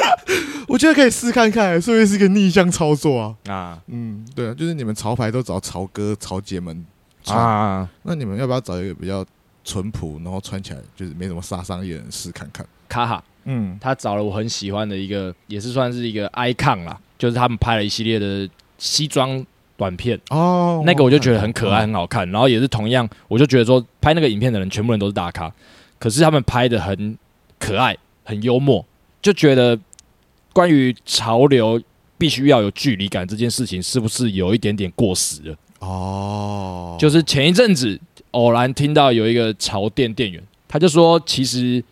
[0.67, 3.35] 我觉得可以试看看，说不定是一个逆向操作啊。
[3.53, 3.81] 啊！
[3.87, 6.85] 嗯，对啊，就是你们潮牌都找潮哥、潮姐们
[7.23, 7.89] 穿啊。
[8.03, 9.25] 那你们要不要找一个比较
[9.63, 12.65] 淳朴，然后穿起来就是没什么杀伤力的人试看看？
[12.87, 18.49] 卡哈，嗯，他找了我很喜欢的一个，也是算是一个 icon 啦，就是他们拍了一系列的
[18.79, 19.45] 西装
[19.77, 22.27] 短片哦，那个我就觉得很可爱，很好看。
[22.31, 25.53] 然后也是同样，我就觉得说拍那个影片的人全部人都是大咖，
[25.99, 27.15] 可是他们拍的很
[27.59, 28.83] 可爱，很幽默，
[29.21, 29.77] 就觉得
[30.53, 31.79] 关于潮流
[32.17, 35.55] 必须要有距离感这件事情，是不是有一点点过时了？
[35.79, 37.99] 哦，就是前一阵子
[38.31, 41.83] 偶然听到有一个潮店店员，他就说其实。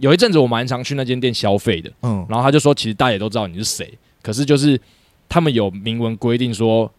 [0.00, 4.80] 有一阵子我蛮常去那间店消费的，嗯，然后他就说，其实大家也都知道你是谁，可是就是
[5.28, 6.90] 他们有明文规定说，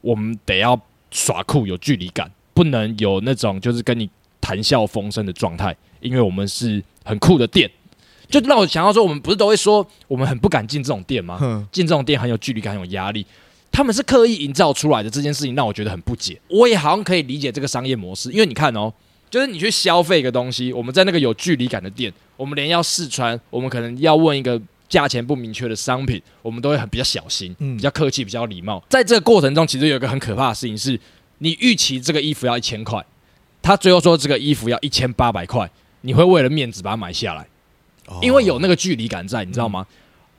[0.00, 0.78] 我们得要
[1.12, 7.70] 耍酷，有距离感，不能有那种就是跟你谈笑风生的状态，因为我们是很酷的店，
[8.28, 11.66] 就让我想到说，我们不是都会说我们很不敢进这种店吗？
[11.70, 13.24] 进这种店很有距离感，很有压力，
[13.70, 16.38] 他们是刻意营造出来的这件事情，让我觉得很不解。
[16.48, 18.92] 我也好像可以理解这个商业模式，因为你看哦。
[19.30, 28.82] 就是你去消费一个东西，我们在那个有距离感的店，我们连要试穿，我们可能要问一个价钱不明确的商品，我们都会很比较小心，比较客气，比较礼貌。
[28.88, 30.98] 在这个过程中，其实有一个很可怕的事情是，
[31.38, 33.04] 你预期这个衣服要一千块，
[33.60, 35.70] 他最后说这个衣服要一千八百块，
[36.00, 37.46] 你会为了面子把它买下来，
[38.22, 39.86] 因为有那个距离感在，你知道吗？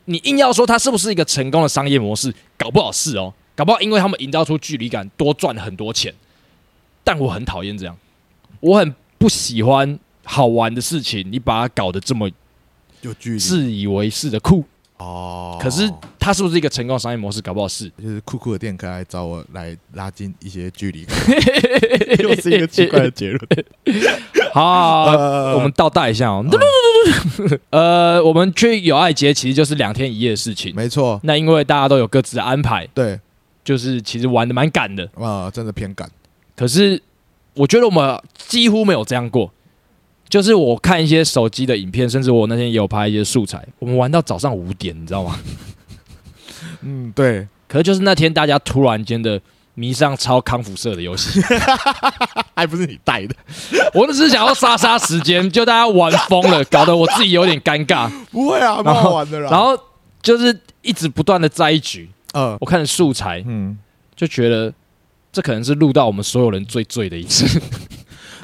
[0.06, 6.12] 你硬要说它是不是一个成功的商业模式，搞不好是哦，搞不好因为他们营造出距离感，多赚很多钱。
[7.04, 7.95] 但我很讨厌这样。
[8.60, 12.30] 我很不喜欢好玩的事情，你把它搞得这么
[13.02, 14.64] 有距离，自以为是的酷
[14.97, 15.58] 哦。
[15.62, 15.89] 可是
[16.20, 17.41] 它是不是一个成功的商业模式？
[17.41, 21.06] 搞不好是，就是酷酷的店可以来找我来拉近一些距离，
[22.24, 23.66] 又是一个奇怪的结论。
[24.54, 25.06] 好，
[25.56, 26.45] 我们倒带一下哦。
[27.70, 31.20] 呃，我们去友爱节其实就是两天一夜的事情，没错。
[31.24, 33.20] 那因为大家都有各自的安排，对，
[33.64, 36.10] 就是其实玩的蛮赶的啊，真的偏赶。
[36.56, 37.02] 可是。
[37.56, 39.52] 我觉得我们几乎没有这样过，
[40.30, 45.40] 就是我看一些手机的影片，甚至我那天也有拍一些素材，我们玩到早上五点，你知道吗？
[46.82, 47.48] 嗯，对。
[47.68, 49.42] 可是就是那天大家突然间的
[49.74, 51.42] 迷上超康辅社的游戏，
[52.56, 53.36] 还不是你带的，
[53.94, 58.10] 我只是想要杀杀时间，就大家玩疯了，搞得我自己有点尴尬。
[58.32, 59.50] 不会啊，蛮好玩的啦。
[59.52, 59.78] 然后
[60.22, 63.78] 就是一直不断的摘局，嗯，我看了素材，嗯，
[64.16, 64.72] 就觉得。
[65.32, 67.62] 这可能是录到我们所有人最醉的一次，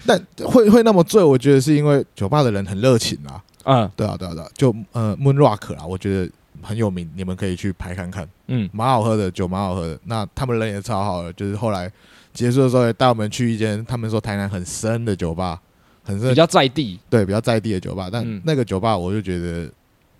[0.06, 3.41] 但会会那么醉，我觉得是因为酒吧的人很热情啊。
[3.64, 6.32] 嗯，对啊，对啊，对啊，就呃，Moon Rock 啊，我觉得
[6.62, 8.28] 很有名，你们可以去排看看。
[8.47, 9.99] 嗯，蛮好喝的酒，蛮好喝的。
[10.03, 11.91] 那他们人也超好的，就是后来
[12.34, 15.60] 结束的时候也带我们去一间他们说台南很深的酒吧，
[16.03, 18.08] 很深，比较在地，对，比较在地的酒吧。
[18.12, 19.68] 但那个酒吧，我就觉得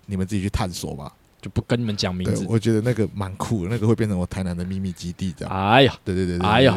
[0.06, 1.12] 你们自己去探索吧。
[1.40, 5.54] 就不跟你们讲名字，我觉得那个蛮酷的，那个会变成我台南的秘密基地这样。
[5.54, 6.76] 哎呀，对对对对，哎呀，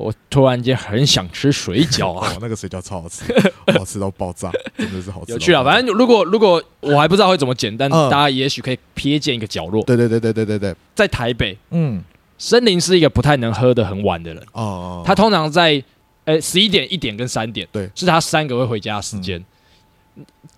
[0.00, 2.34] 我突然间很想吃水饺啊！
[2.40, 3.24] 那个水饺超好吃，
[3.78, 5.32] 好吃到爆炸，真的是好吃。
[5.32, 5.62] 有趣啊！
[5.62, 9.84] 反正如果如果我还不知道会怎么剪，但大家也许可以瞥见一个角落。
[9.84, 12.02] 对对对对对对对，在台北，嗯，
[12.38, 15.02] 森林是一个不太能喝得很晚的人哦。
[15.04, 15.82] 他通常在
[16.24, 19.44] 呃十一点、一点跟三点，对，是他三个会回家的时间。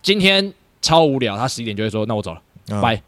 [0.02, 3.00] 今天超无聊，他十一点就会说：“那我走了，拜。”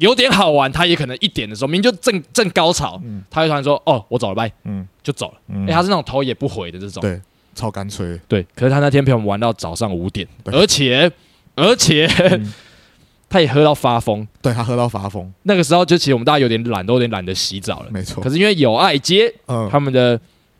[0.00, 5.34] 有点好玩，他也可能一点的时候，明明就正正高潮，嗯、他会突然说：“哦，我走了，拜。”嗯，就走了。
[5.48, 7.20] 嗯，欸、他是那种头也不回的这种，对，
[7.54, 8.18] 超干脆。
[8.26, 11.12] 对，可是他那天陪我们玩到早上五点，对而且
[11.54, 12.52] 而且、嗯、
[13.28, 14.26] 他也喝到发疯。
[14.40, 15.30] 对，他喝到发疯。
[15.42, 17.88] 那个时候就其实我们大家有点懒，都有点懒得洗澡了。
[17.90, 18.22] 没错。
[18.22, 20.18] 可是因为友爱街，嗯，他们的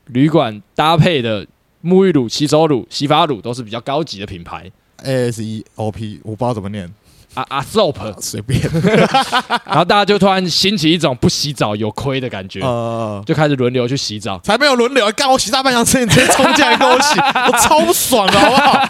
[0.08, 1.46] 旅馆搭配的
[1.82, 4.70] 沐浴乳、洗手乳、洗发乳都是比较高级的品牌
[5.04, 6.92] ，A S E O P，我不知道怎么念。
[7.34, 7.94] 啊啊，soap。
[8.20, 8.60] 随便，
[9.64, 18.84] 然后大家就突然兴起一种不洗澡有亏的感觉，呃，就开始轮流去洗澡，才没有轮流，干我洗大半小时，你直接冲进来跟我洗， 我超不爽的，好不好？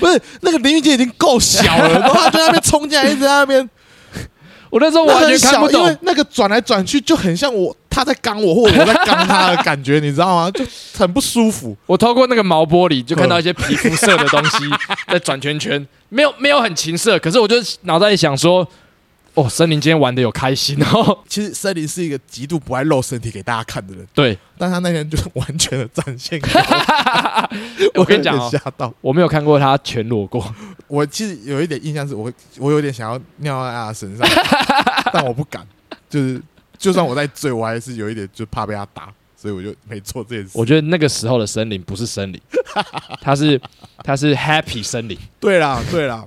[0.00, 3.68] 不是那个淋浴间已经够小了，然后他在那边冲进来，一直在那边，
[4.76, 7.74] 我那时候完全看不懂，因为那个转来转去就很像我。
[7.88, 10.50] 他在刚我，或者我在刚他的感觉，你知道吗？
[10.50, 10.62] 就
[10.98, 11.74] 很不舒服。
[11.86, 14.58] 我透过那个毛玻璃，就看到一些皮肤色的东西
[15.08, 18.68] 在转圈圈，没有没有很情色，可是我就脑袋里想说，
[19.32, 21.20] 哦，森林今天玩的有开心哦。
[21.26, 24.36] 其实森林是一个极度不爱露身体给大家看的人，对。
[24.58, 26.38] 但他那天就是完全的展现
[27.94, 28.00] 我。
[28.00, 30.54] 我跟你讲吓到，我没有看过他全裸过。
[30.88, 34.26] 我其实有一点印象是我，我有点想要尿在他身上，
[35.12, 35.66] 但我不敢，
[36.08, 36.40] 就是。
[36.78, 40.50] 就算我在醉，我还是有一点就怕被他打，所以我就没做这件事。
[40.52, 42.38] 我觉得那个时候的森林不是森林，
[43.18, 43.58] 他是
[44.04, 45.18] 他是 happy 森林。
[45.40, 46.22] 对啦，对啦，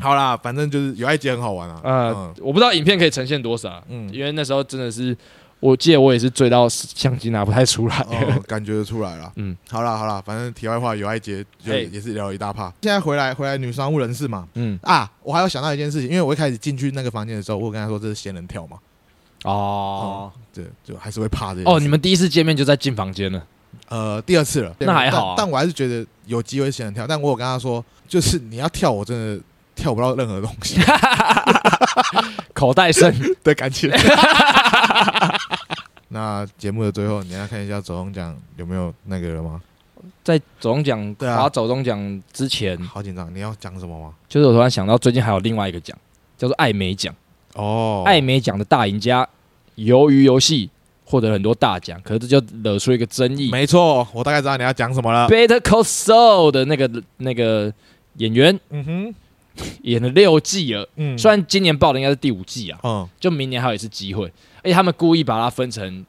[0.00, 1.80] 好啦，反正就是有爱姐很好玩啊。
[1.82, 5.16] 呃，嗯、我不知道影片可以呈现多少，嗯，因为那时候真的是
[5.60, 9.30] 我记得我也是追到相机拿不太出来，哦，感觉得出来了。
[9.36, 12.72] 嗯，好了好了，反正题外话，有爱杰就也是聊了一大趴。
[12.80, 18.78] 现在回来回来，女商务人士嘛，嗯啊，我还有想到一件事情，因为我一开始进去那个房间的时候，我跟他说这是仙人跳嘛。
[19.44, 21.62] 哦，对，就还是会怕这。
[21.64, 23.42] 哦，你们第一次见面就在进房间了？
[23.88, 25.34] 呃，第二次了，那还好啊。
[25.36, 29.42] 但我还是觉得有机会仙人跳，但我有跟他说，就是你要跳，我真的
[29.74, 30.80] 跳不到任何东西。
[32.52, 33.90] 口袋深 的感觉。
[36.08, 39.60] 那节目的最后，你要看一下走钟奖有没有那个了吗？
[40.24, 43.32] 在走中奖，对啊，走中奖之前，好紧张。
[43.34, 44.14] 你要讲什么吗？
[44.28, 45.96] 就是我突然想到，最近还有另外一个奖，
[46.36, 47.14] 叫做艾美奖。
[47.54, 49.28] 哦，艾美奖的大赢家，
[49.76, 50.70] 鱿鱼游戏
[51.04, 53.50] 获得了很多大奖，可是这就惹出一个争议。
[53.50, 55.28] 没错，我大概知道你要讲什么了。
[55.28, 57.72] Better Call Saul 的那个那个
[58.14, 59.14] 演员，嗯哼。
[59.82, 64.26] 演了六季了，嗯，虽然今年报的应该是第五季啊，嗯，就明年还有一次机会，
[64.58, 66.04] 而且他们故意把它分成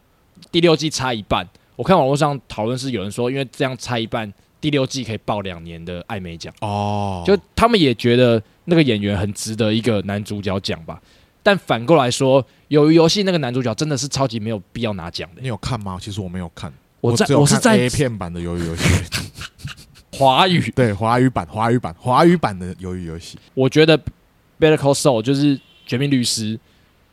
[0.52, 1.48] 第六季拆一半。
[1.76, 11.02] 我看网络上讨论是有人说，因为这样拆一半，第六季可以报两年的艾美奖哦，就他们也觉得那个演员很值得一个男主角奖吧。
[11.44, 15.42] 但反过来说，鱿鱼游戏那个男主角真的是超级没有必要拿奖的。
[15.42, 15.98] 你有看吗？
[16.00, 18.84] 其实我没有看，我在我是在 A 片版的鱿鱼游戏。
[20.14, 23.98] 华语对华语版，华语版，华语版的鱿鱼游戏，我觉得
[24.60, 26.58] 《Better Call Soul》就是《绝命律师》，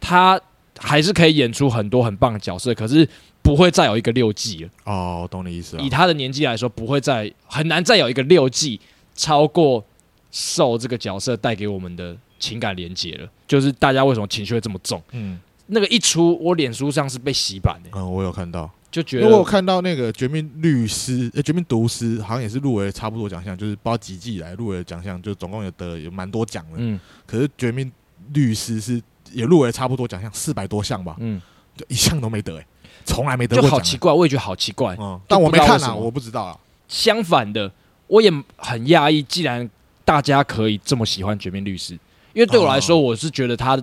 [0.00, 0.40] 他
[0.78, 3.08] 还是可以演出很多很棒的角色，可是
[3.42, 4.70] 不会再有一个六季了。
[4.84, 5.82] 哦，懂你意思了。
[5.82, 8.80] 以他的年纪来说，不会再很难再有一个六季
[9.14, 9.84] 超过
[10.32, 13.28] Soul 这个角色带给我们的情感连接了。
[13.46, 15.02] 就是大家为什么情绪会这么重？
[15.12, 17.90] 嗯，那个一出，我脸书上是被洗版的。
[17.94, 18.70] 嗯，我有看到。
[18.90, 26.76] 就觉得，如果我看到那个《绝命律师》呃，《绝命毒师》好像也是入围差不多奖项，就是不知道几季以来入围的奖项，就总共有得有蛮多奖的。
[26.78, 27.90] 嗯，可是《绝命
[28.32, 29.00] 律师》是
[29.32, 31.16] 也入围差不多奖项，四百多项吧。
[31.18, 31.40] 嗯，
[31.76, 32.66] 就一项都没得，哎，
[33.04, 33.62] 从来没得过。
[33.62, 34.96] 就好奇怪，我也觉得好奇怪。
[34.98, 36.58] 嗯，但我没看啊，我不知道啊。
[36.88, 37.70] 相反的，
[38.06, 39.68] 我也很讶异，既然
[40.02, 41.92] 大家可以这么喜欢《绝命律师》，
[42.32, 43.78] 因为对我来说，我是觉得他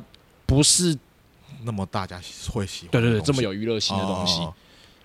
[0.47, 0.97] 不是
[1.63, 2.19] 那么大家
[2.51, 2.91] 会喜欢。
[2.91, 4.41] 对对对，这么有娱乐性的东西。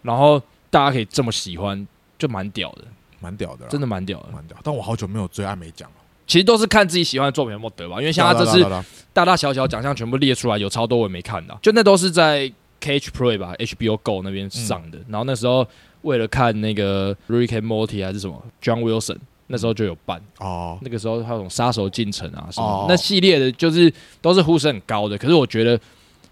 [0.03, 0.41] 然后
[0.71, 1.87] 大家可以这么喜欢，
[2.19, 2.85] 就蛮屌的，
[3.21, 4.57] 蛮屌的，真的蛮屌的，蛮屌。
[4.63, 5.97] 但我好久没有追艾美奖了。
[6.27, 8.65] 其实都是看自己喜欢的作品有没有得吧，因为像他这次
[9.13, 11.59] 大大小小奖项全部列出来，有超多我也没看到。
[11.61, 14.99] 就那都是在 Play 吧，HBO Go 那边上的。
[15.09, 15.67] 然后那时候
[16.03, 20.79] 为了看那个 Rick and Morty 还是什么 John Wilson，那时候就有办哦。
[20.83, 23.93] 那个时候还有种杀手进城啊什么，那系列的就是
[24.23, 25.19] 都是呼声很高的。
[25.19, 25.79] 可是我觉得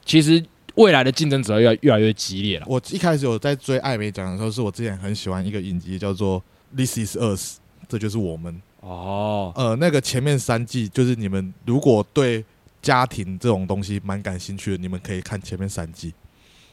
[0.05, 0.41] 其实。
[0.79, 2.67] 未来的竞争者越来越来越激烈了。
[2.69, 6.41] 我一开始有在追艾美奖的时候，是我之前很喜欢一个影集，叫做
[6.77, 7.57] 《This Is Us》，
[7.89, 8.63] 这就是我们。
[8.81, 12.45] 哦，呃，那个前面三季，就是你们如果对
[12.81, 16.15] 家庭这种东西蛮感兴趣的，你们可以看前面三季，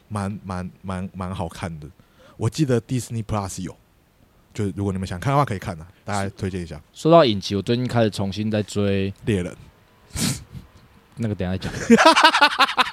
[0.07, 1.87] 蛮蛮蛮蛮好看的。
[2.37, 3.75] 我记得 Disney Plus 有，
[4.53, 6.79] 就是如果你们想看的话，可以看的，大家推荐一下。
[6.93, 9.51] 说到影集，我最近开始重新在追《猎人》。
[11.17, 11.71] 那个等下再讲。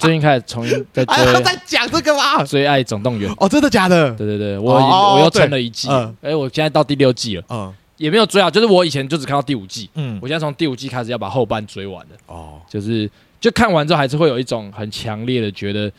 [0.01, 2.45] 最近开始重新在追，在讲这个吗？
[2.45, 4.13] 追《爱总动员》哦，真的假的？
[4.15, 5.89] 对对对，我我又撑了一季。
[6.21, 7.45] 哎，我现在到第六季了。
[7.49, 9.89] 嗯，也没有追啊，就是我以前就只看到第五季。
[9.95, 12.17] 嗯，我现在从第五季开始要把后半追完了。
[12.27, 13.11] 哦，就是
[13.41, 15.91] 就看完之后，还是会有一种很强烈的觉得，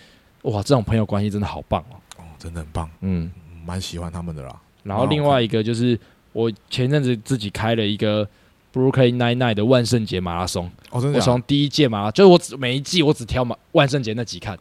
[0.43, 1.95] 哇，这种朋友关系真的好棒哦。
[2.17, 2.89] 哦，真的很棒。
[3.01, 3.32] 嗯，
[3.65, 4.55] 蛮喜欢他们的啦。
[4.84, 5.97] 然后另外一个就是，
[6.34, 8.28] 我前阵子自己开了一个。
[8.74, 14.57] Brooklyn Nine-Nine 的万圣节马拉松，我从第一届马拉，就是我只每一季我只挑马万圣节那集看，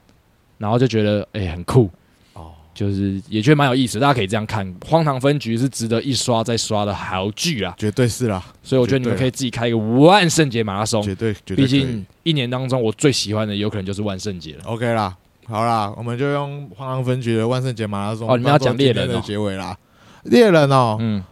[0.58, 1.88] 然后就觉得哎、欸、很酷
[2.34, 4.70] 哦，就是也觉得蛮有意思，大家可以这样看。
[4.86, 8.44] 荒唐分局是值得一刷再刷的好剧啊，绝对是啦。
[8.62, 14.64] 所以我觉得你们可以自己开一个万圣节马拉松，绝对，毕竟一年当中我最喜欢的有可能就是万圣节了。
[14.66, 19.74] OK 啦，好啦，我们就用荒唐分局的万圣节马拉松哦，你们要讲猎人的结尾啦，
[20.24, 21.24] 猎人哦，嗯。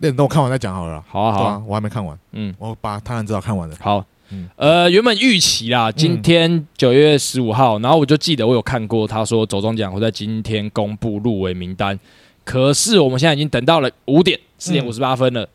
[0.00, 1.02] 那等我看完再讲好了。
[1.08, 2.18] 好啊，好啊，我还没看完。
[2.32, 3.76] 嗯，我把《贪婪之岛》看完了。
[3.80, 11.98] 好，嗯，呃，原本预期啦，今天九月十五号，然后我就记得我有看过，他说走中奖会在今天公布入围名单。
[12.44, 15.48] 可是我们现在已经等到了五点四点五十八分了，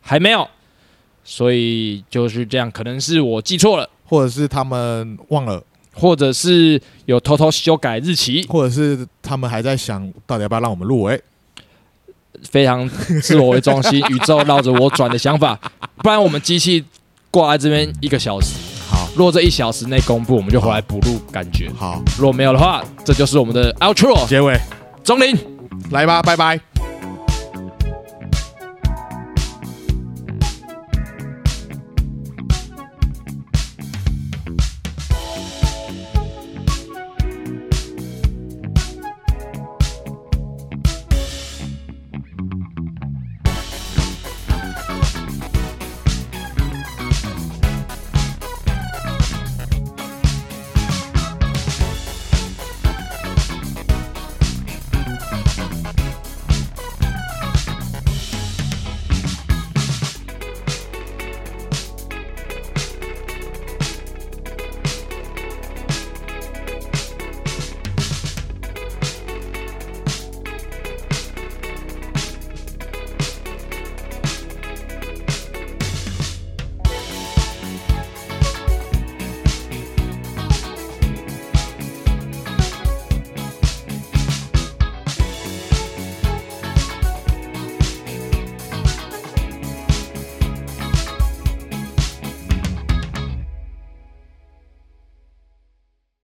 [0.00, 0.48] 还没有，
[1.22, 5.62] 所以就是这样，可能是我记错了，或者是他们忘了，
[5.92, 11.20] 或者是有偷偷修改日期，或者是他们还在想到底要不要让我们入围。
[12.50, 12.88] 非常
[13.22, 15.58] 自我为中心，宇宙绕着我转的想法，
[15.96, 16.84] 不然我们机器
[17.30, 18.54] 挂在这边一个小时。
[18.90, 21.70] 好，如果这一小时内公布，我们就回来补录感觉。
[21.76, 24.58] 好，如果没有的话，这就是我们的 outro 结尾。
[25.04, 25.36] 钟林，
[25.90, 26.67] 来吧，拜拜。